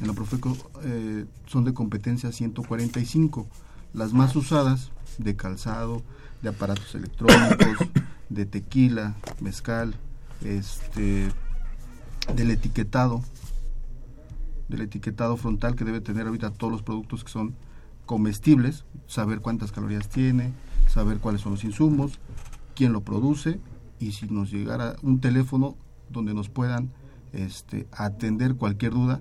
[0.00, 3.46] En la Profeco eh, son de competencia 145.
[3.92, 4.90] Las más usadas
[5.22, 6.02] de calzado,
[6.42, 7.88] de aparatos electrónicos,
[8.28, 9.94] de tequila, mezcal,
[10.44, 11.28] este,
[12.34, 13.22] del etiquetado,
[14.68, 17.54] del etiquetado frontal que debe tener ahorita todos los productos que son
[18.06, 20.52] comestibles, saber cuántas calorías tiene,
[20.88, 22.18] saber cuáles son los insumos,
[22.74, 23.60] quién lo produce
[23.98, 25.76] y si nos llegara un teléfono
[26.08, 26.90] donde nos puedan
[27.32, 29.20] este, atender cualquier duda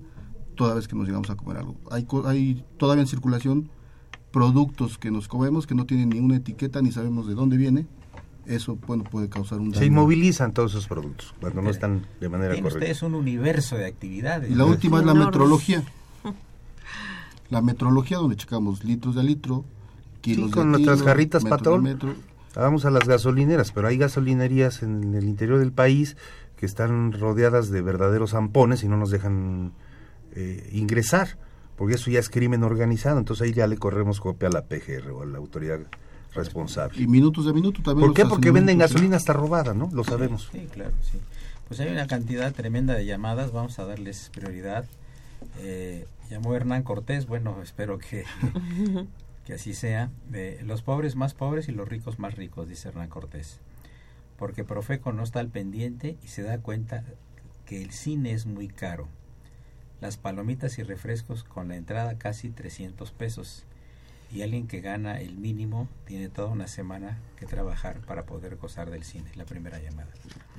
[0.56, 1.76] toda vez que nos llegamos a comer algo.
[1.92, 3.70] Hay, hay todavía en circulación
[4.32, 7.88] productos que nos comemos que no tienen ninguna etiqueta ni sabemos de dónde viene,
[8.46, 9.80] eso bueno puede causar un daño.
[9.80, 12.80] Se inmovilizan todos esos productos cuando no están de manera correcta.
[12.80, 14.52] Ustedes un universo de actividades.
[14.52, 15.84] Y la última es la metrología.
[17.50, 19.65] La metrología donde checamos litros de litro,
[20.21, 21.98] kilos sí, con nuestras jarritas patrón.
[22.54, 26.15] Vamos a las gasolineras, pero hay gasolinerías en el interior del país
[26.58, 29.71] que están rodeadas de verdaderos zampones y no nos dejan
[30.34, 31.40] eh, ingresar
[31.80, 35.12] porque eso ya es crimen organizado, entonces ahí ya le corremos copia a la PGR
[35.12, 35.80] o a la autoridad
[36.34, 37.02] responsable.
[37.02, 38.10] Y minutos de minuto también.
[38.10, 38.25] ¿Por qué?
[38.25, 39.90] Porque venden gasolina hasta robada, ¿no?
[39.94, 40.50] Lo sabemos.
[40.52, 41.21] Sí, claro, sí.
[41.69, 44.88] Pues hay una cantidad tremenda de llamadas, vamos a darles prioridad.
[45.60, 48.25] Eh, llamó Hernán Cortés, bueno, espero que,
[49.46, 50.12] que así sea.
[50.65, 53.62] los pobres más pobres y los ricos más ricos, dice Hernán Cortés.
[54.38, 57.06] Porque Profeco no está al pendiente y se da cuenta
[57.65, 59.08] que el cine es muy caro
[60.02, 63.65] las palomitas y refrescos con la entrada casi 300 pesos
[64.31, 68.91] y alguien que gana el mínimo tiene toda una semana que trabajar para poder gozar
[68.91, 69.31] del cine.
[69.35, 70.10] La primera llamada.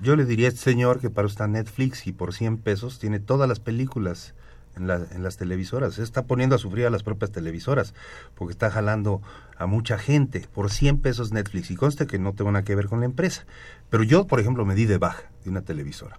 [0.02, 3.20] Yo le diría a este señor que para usted Netflix y por 100 pesos tiene
[3.20, 4.34] todas las películas
[4.74, 5.94] en, en las televisoras.
[5.94, 7.94] Se está poniendo a sufrir a las propias televisoras
[8.34, 9.22] porque está jalando
[9.56, 11.70] a mucha gente por 100 pesos Netflix.
[11.70, 13.46] Y conste que no tengo nada que ver con la empresa.
[13.88, 16.18] Pero yo, por ejemplo, me di de baja de una televisora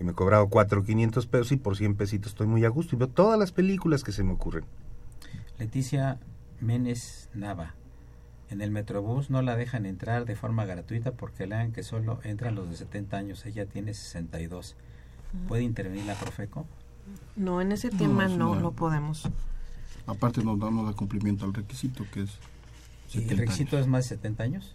[0.00, 2.98] que me cobraba cuatro quinientos pesos y por 100 pesitos estoy muy a gusto y
[2.98, 4.64] veo todas las películas que se me ocurren.
[5.58, 6.18] Leticia
[6.58, 7.74] Menes Nava.
[8.48, 12.54] En el Metrobús no la dejan entrar de forma gratuita porque lean que solo entran
[12.54, 13.44] los de 70 años.
[13.44, 14.74] Ella tiene 62.
[15.46, 16.64] ¿Puede intervenir la Profeco?
[17.36, 19.28] No, en ese tema no, no, podemos.
[20.06, 22.38] Aparte nos damos el cumplimiento al requisito que es...
[23.12, 24.74] ¿El requisito es más de 70 años?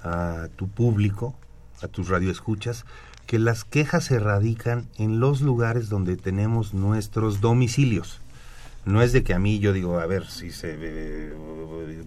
[0.02, 1.34] a tu público,
[1.82, 2.84] a tus radioescuchas,
[3.26, 8.20] que las quejas se radican en los lugares donde tenemos nuestros domicilios.
[8.86, 11.34] No es de que a mí yo digo, a ver, si se eh,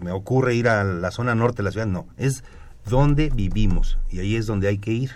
[0.01, 2.43] me ocurre ir a la zona norte de la ciudad, no, es
[2.89, 5.11] donde vivimos y ahí es donde hay que ir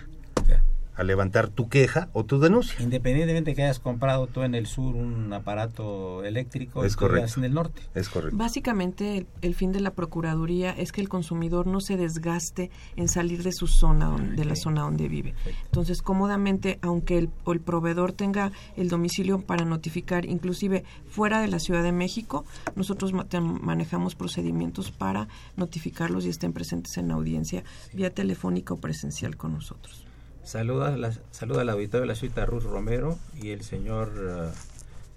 [0.96, 2.76] a levantar tu queja o tu denuncia.
[2.82, 7.40] Independientemente que hayas comprado tú en el sur un aparato eléctrico es correcto.
[7.40, 7.82] en el norte.
[7.94, 8.38] Es correcto.
[8.38, 13.44] Básicamente el, fin de la procuraduría es que el consumidor no se desgaste en salir
[13.44, 15.34] de su zona, de la zona donde vive.
[15.66, 21.60] Entonces, cómodamente, aunque el, el proveedor tenga el domicilio para notificar, inclusive fuera de la
[21.60, 25.28] Ciudad de México, nosotros manejamos procedimientos para
[25.58, 30.05] notificarlos y estén presentes en la audiencia vía telefónica o presencial con nosotros.
[30.46, 34.52] Saluda, la, saluda al auditorio de la suite Ruth Romero y el señor eh,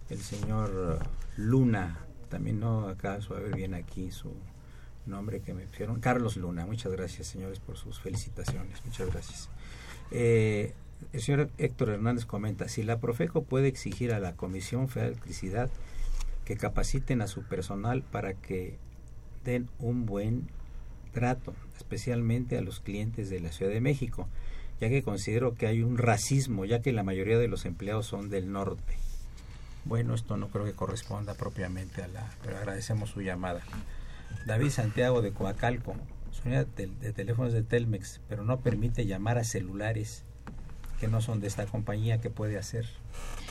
[0.09, 1.05] el señor eh,
[1.37, 1.99] Luna,
[2.31, 4.33] también no acaso a ver bien aquí su
[5.05, 9.51] nombre que me pusieron, Carlos Luna, muchas gracias señores por sus felicitaciones, muchas gracias.
[10.13, 10.73] Eh,
[11.13, 15.17] el señor Héctor Hernández comenta, si la Profeco puede exigir a la Comisión Federal de
[15.17, 15.69] Electricidad
[16.47, 18.79] que capaciten a su personal para que
[19.45, 20.49] den un buen
[21.13, 24.27] trato, especialmente a los clientes de la Ciudad de México,
[24.81, 28.31] ya que considero que hay un racismo, ya que la mayoría de los empleados son
[28.31, 28.97] del norte.
[29.85, 33.61] Bueno, esto no creo que corresponda propiamente a la, pero agradecemos su llamada.
[34.47, 35.95] David Santiago de Coacalco,
[36.31, 40.25] suena de, de teléfonos de Telmex, pero no permite llamar a celulares
[40.99, 42.87] que no son de esta compañía, ¿qué puede hacer?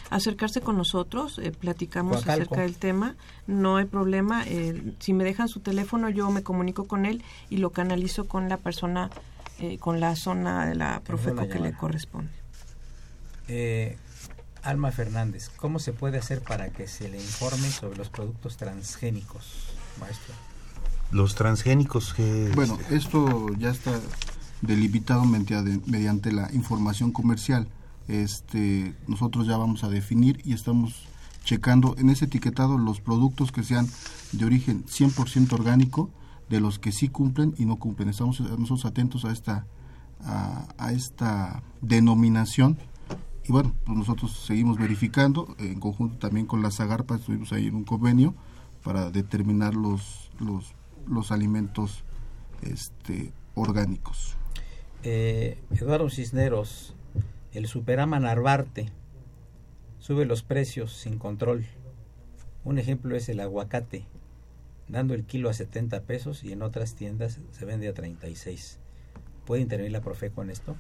[0.10, 3.16] Acercarse con nosotros, eh, platicamos acerca del tema,
[3.46, 4.44] no hay problema.
[4.46, 8.48] Eh, si me dejan su teléfono, yo me comunico con él y lo canalizo con
[8.48, 9.10] la persona
[9.60, 12.32] eh, con la zona de la Profeco que le corresponde.
[13.48, 13.98] Eh,
[14.64, 19.74] Alma Fernández, ¿cómo se puede hacer para que se le informe sobre los productos transgénicos,
[20.00, 20.34] maestro?
[21.12, 22.52] Los transgénicos que...
[22.54, 23.98] Bueno, esto ya está
[24.62, 27.68] delimitado mediante la información comercial.
[28.08, 31.08] Este, nosotros ya vamos a definir y estamos
[31.44, 33.88] checando en ese etiquetado los productos que sean
[34.34, 36.10] de origen 100% orgánico,
[36.50, 38.10] de los que sí cumplen y no cumplen.
[38.10, 39.68] Estamos nosotros atentos a esta,
[40.22, 42.78] a, esta denominación
[43.48, 47.76] y bueno, pues nosotros seguimos verificando, en conjunto también con la Zagarpa estuvimos ahí en
[47.76, 48.36] un convenio
[48.84, 50.74] para determinar los, los,
[51.08, 52.04] los alimentos
[52.62, 54.36] este, orgánicos.
[55.04, 56.94] Eh, Eduardo Cisneros,
[57.54, 58.92] el Superama Narvarte
[60.00, 61.66] sube los precios sin control.
[62.66, 64.06] Un ejemplo es el aguacate
[64.90, 68.80] dando el kilo a 70 pesos y en otras tiendas se vende a 36.
[69.46, 70.76] ¿Puede intervenir la Profeco en esto?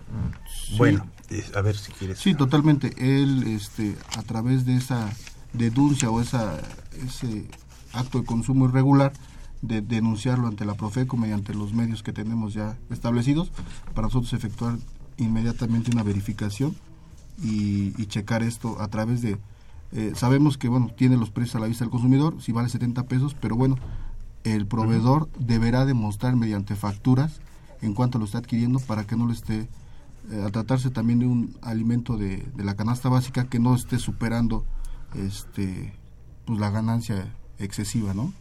[0.78, 1.10] Bueno,
[1.55, 2.20] a ver si quieres.
[2.20, 2.91] Sí, totalmente.
[2.97, 5.10] Él, este, a través de esa
[5.53, 6.60] denuncia o esa,
[7.05, 7.45] ese
[7.93, 9.14] acto de consumo irregular,
[9.62, 13.51] de denunciarlo ante la Profeco mediante los medios que tenemos ya establecidos,
[13.93, 14.78] para nosotros efectuar
[15.18, 16.76] inmediatamente una verificación
[17.41, 19.38] y, checar esto a través de...
[19.92, 23.04] Eh, sabemos que, bueno, tiene los precios a la vista del consumidor, si vale 70
[23.04, 23.78] pesos, pero bueno,
[24.44, 27.40] el proveedor deberá demostrar mediante facturas
[27.82, 29.68] en cuanto lo está adquiriendo para que no le esté
[30.32, 34.66] eh, a tratarse también de un alimento de, la canasta básica que no esté superando
[35.16, 35.94] este
[36.46, 38.34] pues la ganancia excesiva, ¿no?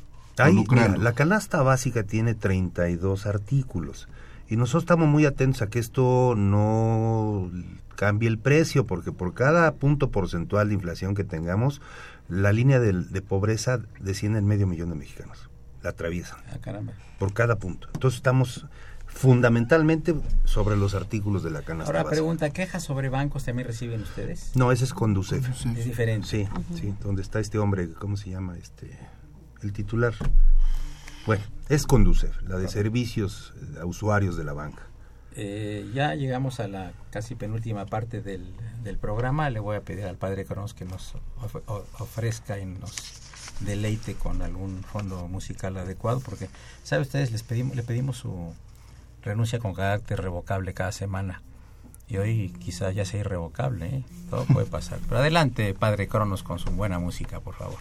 [0.98, 4.08] la canasta básica tiene 32 artículos
[4.48, 7.50] y nosotros estamos muy atentos a que esto no
[7.96, 11.80] cambie el precio porque por cada punto porcentual de inflación que tengamos
[12.28, 15.48] la línea de, de pobreza desciende en medio millón de mexicanos
[15.86, 16.38] la atraviesan.
[16.52, 16.92] Ah, caramba.
[17.18, 17.88] Por cada punto.
[17.94, 18.66] Entonces estamos
[19.06, 22.16] fundamentalmente sobre los artículos de la canasta Ahora básica.
[22.16, 24.50] pregunta, ¿quejas sobre bancos también reciben ustedes?
[24.56, 25.48] No, ese es Conducef.
[25.48, 26.26] Es diferente.
[26.26, 28.58] Sí, sí, donde está este hombre, ¿cómo se llama?
[28.58, 28.98] Este,
[29.62, 30.14] el titular.
[31.26, 34.82] Bueno, es Conducef, la de servicios a usuarios de la banca.
[35.34, 38.54] Eh, ya llegamos a la casi penúltima parte del,
[39.00, 39.50] programa.
[39.50, 41.14] Le voy a pedir al padre Cronos que nos
[41.98, 42.94] ofrezca y nos
[43.60, 46.48] deleite con algún fondo musical adecuado, porque,
[46.84, 47.32] ¿sabe ustedes?
[47.32, 48.54] Les pedimos, le pedimos su
[49.22, 51.42] renuncia con carácter revocable cada semana.
[52.08, 54.04] Y hoy quizás ya sea irrevocable, ¿eh?
[54.30, 55.00] todo puede pasar.
[55.08, 57.80] Pero adelante, padre Cronos, con su buena música, por favor.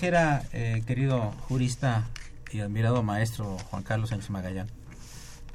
[0.00, 2.08] Quisiera, eh, querido jurista
[2.50, 4.66] y admirado maestro Juan Carlos Sánchez Magallán,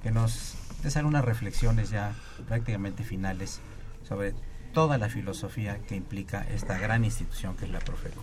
[0.04, 2.14] que nos des algunas reflexiones ya
[2.48, 3.60] prácticamente finales
[4.08, 4.36] sobre
[4.72, 8.22] toda la filosofía que implica esta gran institución que es la Profeco.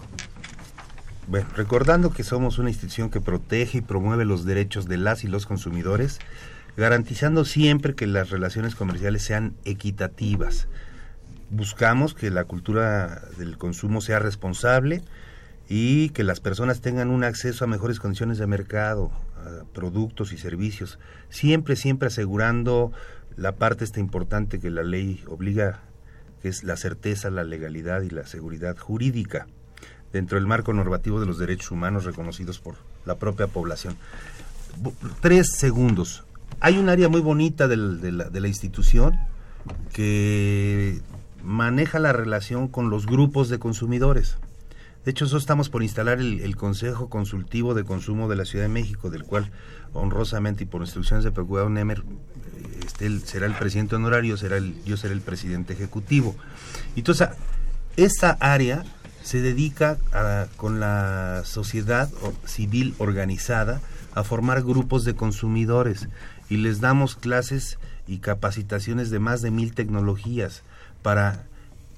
[1.26, 5.26] Bueno, recordando que somos una institución que protege y promueve los derechos de las y
[5.26, 6.20] los consumidores,
[6.76, 10.68] garantizando siempre que las relaciones comerciales sean equitativas.
[11.50, 15.02] Buscamos que la cultura del consumo sea responsable
[15.68, 20.38] y que las personas tengan un acceso a mejores condiciones de mercado, a productos y
[20.38, 20.98] servicios,
[21.30, 22.92] siempre, siempre asegurando
[23.36, 25.80] la parte esta importante que la ley obliga,
[26.42, 29.46] que es la certeza, la legalidad y la seguridad jurídica
[30.12, 33.96] dentro del marco normativo de los derechos humanos reconocidos por la propia población.
[35.20, 36.24] Tres segundos.
[36.60, 39.18] Hay un área muy bonita de la institución
[39.92, 41.00] que
[41.42, 44.36] maneja la relación con los grupos de consumidores.
[45.04, 48.68] De hecho, nosotros estamos por instalar el, Consejo Consultivo de Consumo de la Ciudad de
[48.68, 49.50] México, del cual
[49.92, 54.56] honrosamente y por instrucciones de Procurado Nemer, eh, este, él será el presidente honorario, será
[54.58, 56.36] el, yo seré el presidente ejecutivo.
[56.94, 57.34] Entonces, a-
[57.96, 58.84] esa área
[59.24, 62.08] se dedica a- con la sociedad
[62.44, 63.80] civil organizada
[64.14, 66.08] a formar grupos de consumidores
[66.48, 70.62] y les damos clases y capacitaciones de más de mil tecnologías
[71.02, 71.44] para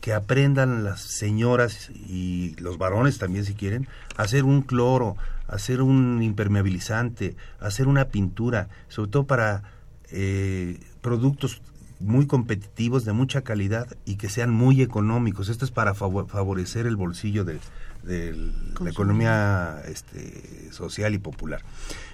[0.05, 3.89] que aprendan las señoras y los varones también si quieren,
[4.19, 5.17] a hacer un cloro,
[5.49, 9.63] a hacer un impermeabilizante, a hacer una pintura, sobre todo para
[10.11, 11.63] eh, productos
[12.01, 15.49] muy competitivos, de mucha calidad y que sean muy económicos.
[15.49, 17.59] Esto es para favo- favorecer el bolsillo de,
[18.03, 18.35] de
[18.83, 21.63] la economía este, social y popular.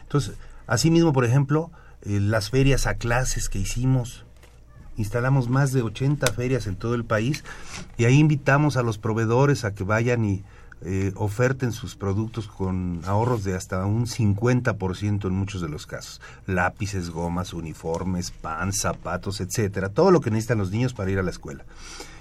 [0.03, 0.37] Entonces,
[0.69, 1.73] Asimismo, por ejemplo,
[2.03, 4.25] eh, las ferias a clases que hicimos,
[5.01, 7.43] instalamos más de 80 ferias en todo el país
[7.97, 10.45] y ahí invitamos a los proveedores a que vayan y
[10.83, 16.21] eh, oferten sus productos con ahorros de hasta un 50% en muchos de los casos.
[16.47, 19.89] Lápices, gomas, uniformes, pan, zapatos, etcétera.
[19.89, 21.65] Todo lo que necesitan los niños para ir a la escuela.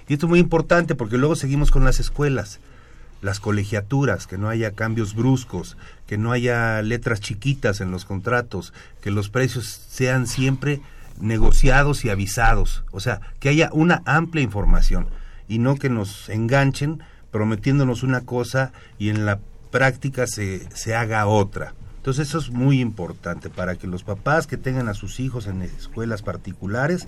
[0.08, 2.60] Y esto es muy importante porque luego seguimos con las escuelas,
[3.22, 5.78] las colegiaturas, que no haya cambios bruscos,
[6.08, 10.82] que no haya letras chiquitas en los contratos, que los precios sean siempre
[11.20, 12.84] negociados y avisados.
[12.92, 15.08] O sea, que haya una amplia información
[15.48, 17.02] y no que nos enganchen
[17.32, 19.40] prometiéndonos una cosa y en la
[19.72, 21.74] práctica se, se haga otra.
[21.98, 25.62] Entonces eso es muy importante para que los papás que tengan a sus hijos en
[25.62, 27.08] escuelas particulares,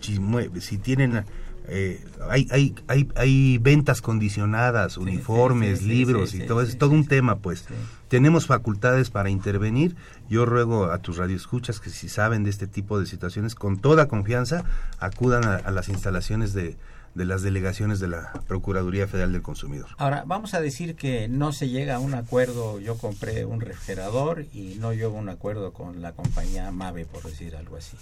[0.00, 0.18] si,
[0.60, 1.24] si tienen
[1.66, 7.38] eh, hay, hay, hay, hay, ventas condicionadas, uniformes, libros y todo es todo un tema,
[7.38, 7.66] pues.
[8.08, 9.96] Tenemos facultades para intervenir.
[10.28, 14.08] Yo ruego a tus radioescuchas que si saben de este tipo de situaciones, con toda
[14.08, 14.64] confianza,
[14.98, 16.76] acudan a las instalaciones de,
[17.14, 19.88] de las delegaciones de la Procuraduría Federal del Consumidor.
[19.98, 24.46] Ahora, vamos a decir que no se llega a un acuerdo, yo compré un refrigerador
[24.52, 27.96] y no llego a un acuerdo con la compañía Mave, por decir algo así.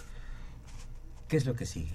[1.29, 1.95] ¿Qué es lo que sigue?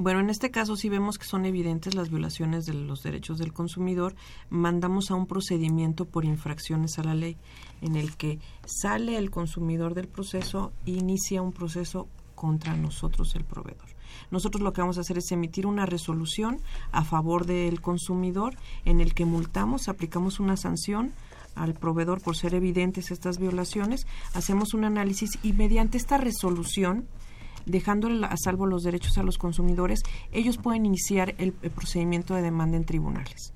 [0.00, 3.52] Bueno, en este caso si vemos que son evidentes las violaciones de los derechos del
[3.52, 4.14] consumidor,
[4.48, 7.36] mandamos a un procedimiento por infracciones a la ley,
[7.80, 13.42] en el que sale el consumidor del proceso e inicia un proceso contra nosotros el
[13.42, 13.88] proveedor.
[14.30, 16.60] Nosotros lo que vamos a hacer es emitir una resolución
[16.92, 21.12] a favor del consumidor en el que multamos, aplicamos una sanción
[21.56, 27.08] al proveedor por ser evidentes estas violaciones, hacemos un análisis y mediante esta resolución
[27.68, 30.02] dejándole a salvo los derechos a los consumidores,
[30.32, 33.52] ellos pueden iniciar el, procedimiento de demanda en tribunales.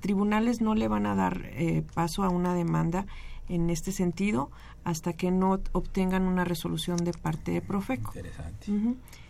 [0.00, 3.06] Tribunales no le van a dar eh, paso a una demanda
[3.48, 4.50] en este sentido
[4.84, 8.12] hasta que no obtengan una resolución de parte de Profeco.
[8.14, 8.66] Interesante.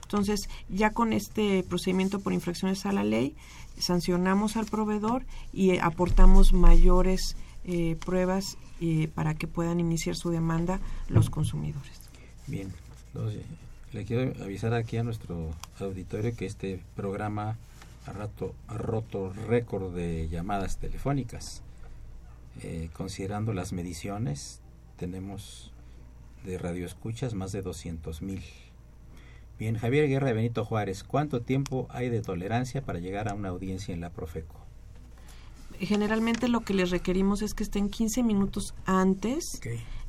[0.03, 3.37] Entonces, ya con este procedimiento por infracciones a la ley,
[3.79, 10.31] sancionamos al proveedor y eh, aportamos mayores eh, pruebas eh, para que puedan iniciar su
[10.31, 12.01] demanda los consumidores.
[12.47, 12.73] Bien,
[13.09, 13.43] entonces,
[13.99, 17.59] le quiero avisar aquí a nuestro auditorio que este programa
[18.07, 21.63] ha, rato, ha roto récord de llamadas telefónicas.
[22.93, 24.61] considerando las mediciones,
[24.97, 25.73] tenemos
[26.45, 28.43] de radioescuchas más de 200 mil
[29.59, 33.49] Bien, Javier Guerra de Benito Juárez, ¿cuánto tiempo hay de tolerancia para llegar a una
[33.49, 34.55] audiencia en la Profeco?
[35.81, 39.61] Generalmente lo que les requerimos es que estén 15 minutos antes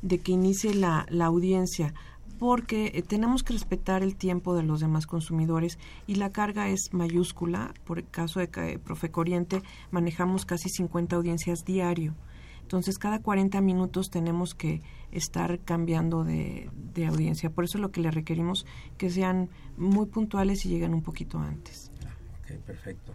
[0.02, 1.94] de que inicie la, audiencia,
[2.40, 6.94] porque eh, tenemos que respetar el tiempo de los demás consumidores y la carga es
[6.94, 7.74] mayúscula.
[7.84, 9.60] Por el caso de Profeco Oriente
[9.90, 12.14] manejamos casi 50 audiencias diario.
[12.62, 14.80] Entonces, cada 40 minutos tenemos que
[15.12, 16.70] estar cambiando de,
[17.06, 17.50] audiencia.
[17.50, 18.64] Por eso lo que le requerimos
[18.96, 21.92] que sean muy puntuales y lleguen un poquito antes.
[22.06, 23.12] Ah, ok, perfecto.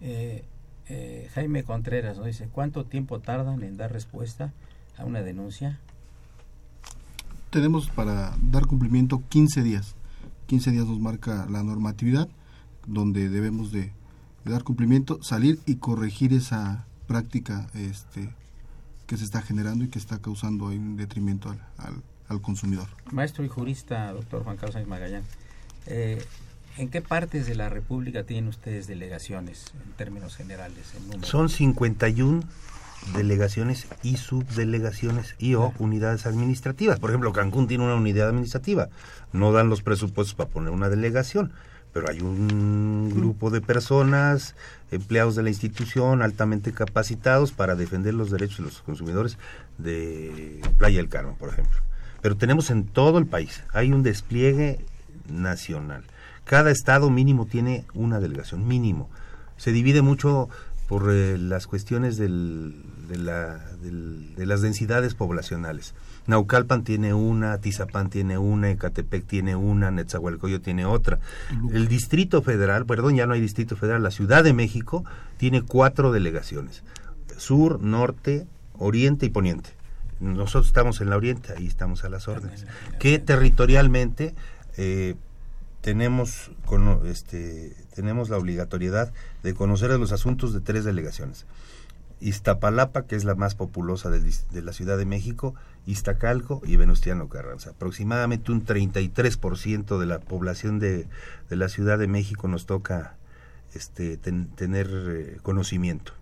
[0.00, 0.44] Eh,
[0.88, 4.52] eh, Jaime Contreras nos dice, ¿cuánto tiempo tardan en dar respuesta
[4.96, 5.78] a una denuncia?
[7.54, 9.94] Tenemos para dar cumplimiento 15 días.
[10.48, 12.28] 15 días nos marca la normatividad
[12.84, 13.92] donde debemos de,
[14.44, 18.28] de dar cumplimiento, salir y corregir esa práctica este,
[19.06, 21.48] que se está generando y que está causando un detrimento
[21.78, 22.88] al, al, consumidor.
[23.12, 25.22] Maestro y jurista, doctor Juan Carlos Sáenz Magallán,
[25.86, 26.24] eh,
[26.76, 30.92] ¿en qué partes de la República tienen ustedes delegaciones en términos generales?
[31.22, 32.42] Son 51
[33.12, 36.98] delegaciones y subdelegaciones y o unidades administrativas.
[36.98, 38.88] Por ejemplo, Cancún tiene una unidad administrativa.
[39.32, 41.52] No dan los presupuestos para poner una delegación
[41.94, 44.56] pero hay un grupo de personas,
[44.90, 49.38] empleados de la institución, altamente capacitados para defender los derechos de los consumidores
[49.78, 51.78] de Playa del Carmen, por ejemplo.
[52.20, 54.84] Pero tenemos en todo el país, hay un despliegue
[55.30, 56.02] nacional.
[56.44, 59.08] Cada estado mínimo tiene una delegación, mínimo.
[59.56, 60.48] Se divide mucho
[60.88, 62.74] por eh, las cuestiones del,
[63.08, 65.94] de, la, de las densidades poblacionales.
[66.26, 71.18] Naucalpan tiene una, Tizapán tiene una, Ecatepec tiene una, Netzahualcoyo tiene otra.
[71.72, 75.04] El Distrito Federal, perdón, ya no hay Distrito Federal, la Ciudad de México
[75.36, 76.82] tiene cuatro delegaciones,
[77.36, 78.46] sur, norte,
[78.78, 79.70] oriente y poniente.
[80.20, 82.66] Nosotros estamos en la oriente, ahí estamos a las órdenes.
[82.98, 84.34] Que territorialmente
[84.76, 85.16] eh,
[85.82, 86.50] tenemos,
[87.04, 91.44] este, tenemos la obligatoriedad de conocer los asuntos de tres delegaciones.
[92.24, 95.54] Iztapalapa, que es la más populosa de, la Ciudad de México,
[95.86, 97.70] Iztacalco y Venustiano Carranza.
[97.70, 101.06] Aproximadamente un 33% de la población de,
[101.50, 103.16] de, la Ciudad de México nos toca
[103.74, 106.12] este, tener eh, conocimiento.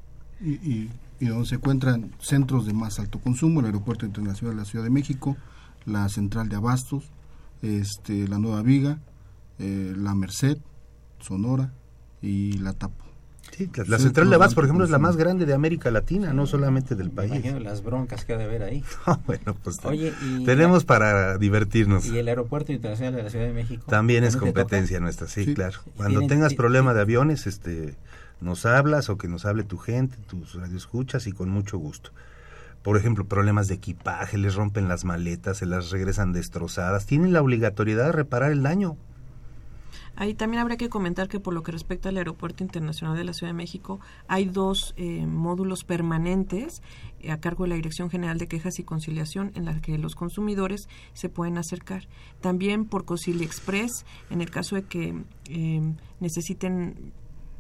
[0.40, 0.90] Y,
[1.20, 4.84] y, donde se encuentran centros de más alto consumo, el Aeropuerto Internacional de la Ciudad
[4.84, 5.36] de México,
[5.84, 7.12] la central de Abastos,
[7.62, 8.98] este, la Nueva Viga,
[9.61, 10.59] eh, la Merced,
[11.20, 11.72] Sonora
[12.20, 13.11] y la Tapo.
[13.66, 16.32] Sí, la, la central de Abastos, por ejemplo, es la más grande de América Latina,
[16.32, 17.32] no solamente del país.
[17.32, 18.82] Imagino las broncas que ha de haber ahí.
[19.06, 22.06] Ah, bueno, pues Oye, y- tenemos para divertirnos.
[22.06, 23.84] Y el Aeropuerto Internacional de la Ciudad de México.
[23.88, 25.54] También es competencia nuestra, sí, Sí.
[25.54, 25.78] claro.
[25.96, 27.94] Cuando Tienen- tengas problema de aviones, este,
[28.40, 32.10] nos hablas o que nos hable tu gente, tus radioescuchas y con mucho gusto.
[32.82, 37.06] Por ejemplo, problemas de equipaje, les rompen las maletas, se las regresan destrozadas.
[37.06, 38.96] Tienen la obligatoriedad de reparar el daño.
[40.14, 43.32] Ahí también habrá que comentar que por lo que respecta al Aeropuerto Internacional de la
[43.32, 43.98] Ciudad de México,
[44.28, 46.82] hay dos eh, módulos permanentes
[47.20, 50.14] eh, a cargo de la Dirección General de Quejas y Conciliación en las que los
[50.14, 52.08] consumidores se pueden acercar.
[52.40, 57.12] También por Concili Express, en el caso de que eh, necesiten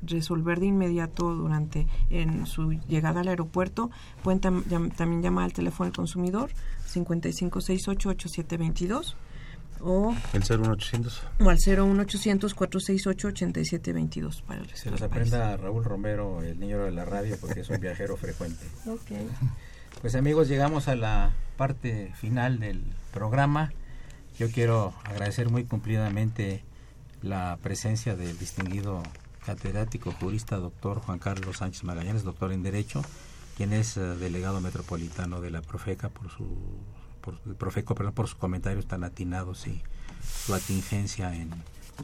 [0.02, 3.90] resolver de inmediato durante en su llegada al aeropuerto,
[4.22, 6.50] pueden también llamar al teléfono del consumidor
[6.92, 9.14] 5568-8722
[9.82, 11.22] o El 01800.
[11.40, 15.22] o al 01800 468 8722 para el Se resto los del país.
[15.32, 18.64] aprenda Raúl Romero, el niño de la radio, porque es un viajero frecuente.
[18.86, 19.10] Ok.
[20.00, 23.72] Pues amigos, llegamos a la parte final del programa.
[24.38, 26.64] Yo quiero agradecer muy cumplidamente
[27.20, 29.02] la presencia del distinguido
[29.44, 33.02] catedrático jurista doctor Juan Carlos Sánchez Magallanes, doctor en Derecho,
[33.56, 36.46] quien es eh, delegado metropolitano de la Profeca por su
[37.22, 39.80] por el Profeco, perdón, por sus comentarios tan atinados y
[40.44, 41.50] su atingencia en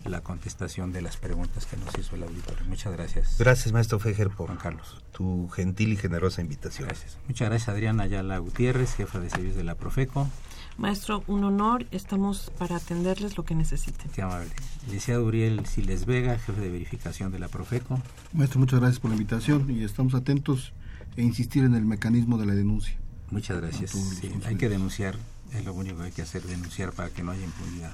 [0.04, 2.64] la contestación de las preguntas que nos hizo el auditorio.
[2.66, 3.36] Muchas gracias.
[3.38, 5.02] Gracias, maestro Fejer, por Juan Carlos.
[5.12, 6.88] tu gentil y generosa invitación.
[6.88, 7.18] Gracias.
[7.26, 10.28] Muchas gracias Adriana Ayala Gutiérrez, jefa de servicios de la Profeco.
[10.76, 11.86] Maestro, un honor.
[11.90, 14.10] Estamos para atenderles lo que necesiten.
[14.12, 14.50] Qué amable.
[14.86, 18.00] Licenciado Uriel Siles Vega, jefe de verificación de la Profeco.
[18.32, 20.72] Maestro, muchas gracias por la invitación y estamos atentos
[21.16, 22.94] e insistir en el mecanismo de la denuncia.
[23.30, 23.90] Muchas gracias.
[23.90, 25.16] Sí, hay que denunciar,
[25.52, 27.92] es lo único que hay que hacer, denunciar para que no haya impunidad.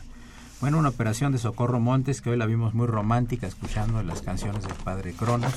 [0.61, 4.63] Bueno, una operación de Socorro Montes que hoy la vimos muy romántica escuchando las canciones
[4.63, 5.53] del padre Cronos.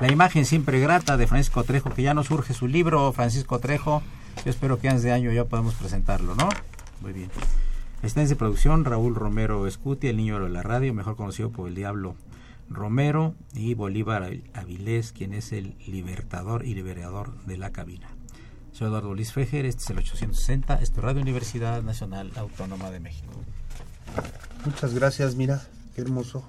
[0.00, 4.02] La imagen siempre grata de Francisco Trejo, que ya nos surge su libro, Francisco Trejo.
[4.44, 6.48] Yo espero que antes de año ya podamos presentarlo, ¿no?
[7.00, 7.30] Muy bien.
[7.98, 11.74] Asistencia de producción, Raúl Romero Escuti, el niño de la radio, mejor conocido por el
[11.74, 12.14] Diablo
[12.68, 18.08] Romero, y Bolívar Avilés, quien es el libertador y liberador de la cabina.
[18.78, 23.00] Soy Eduardo Luis Fejer, este es el 860, esto es Radio Universidad Nacional Autónoma de
[23.00, 23.32] México.
[24.64, 25.66] Muchas gracias, mira,
[25.96, 26.48] qué hermoso.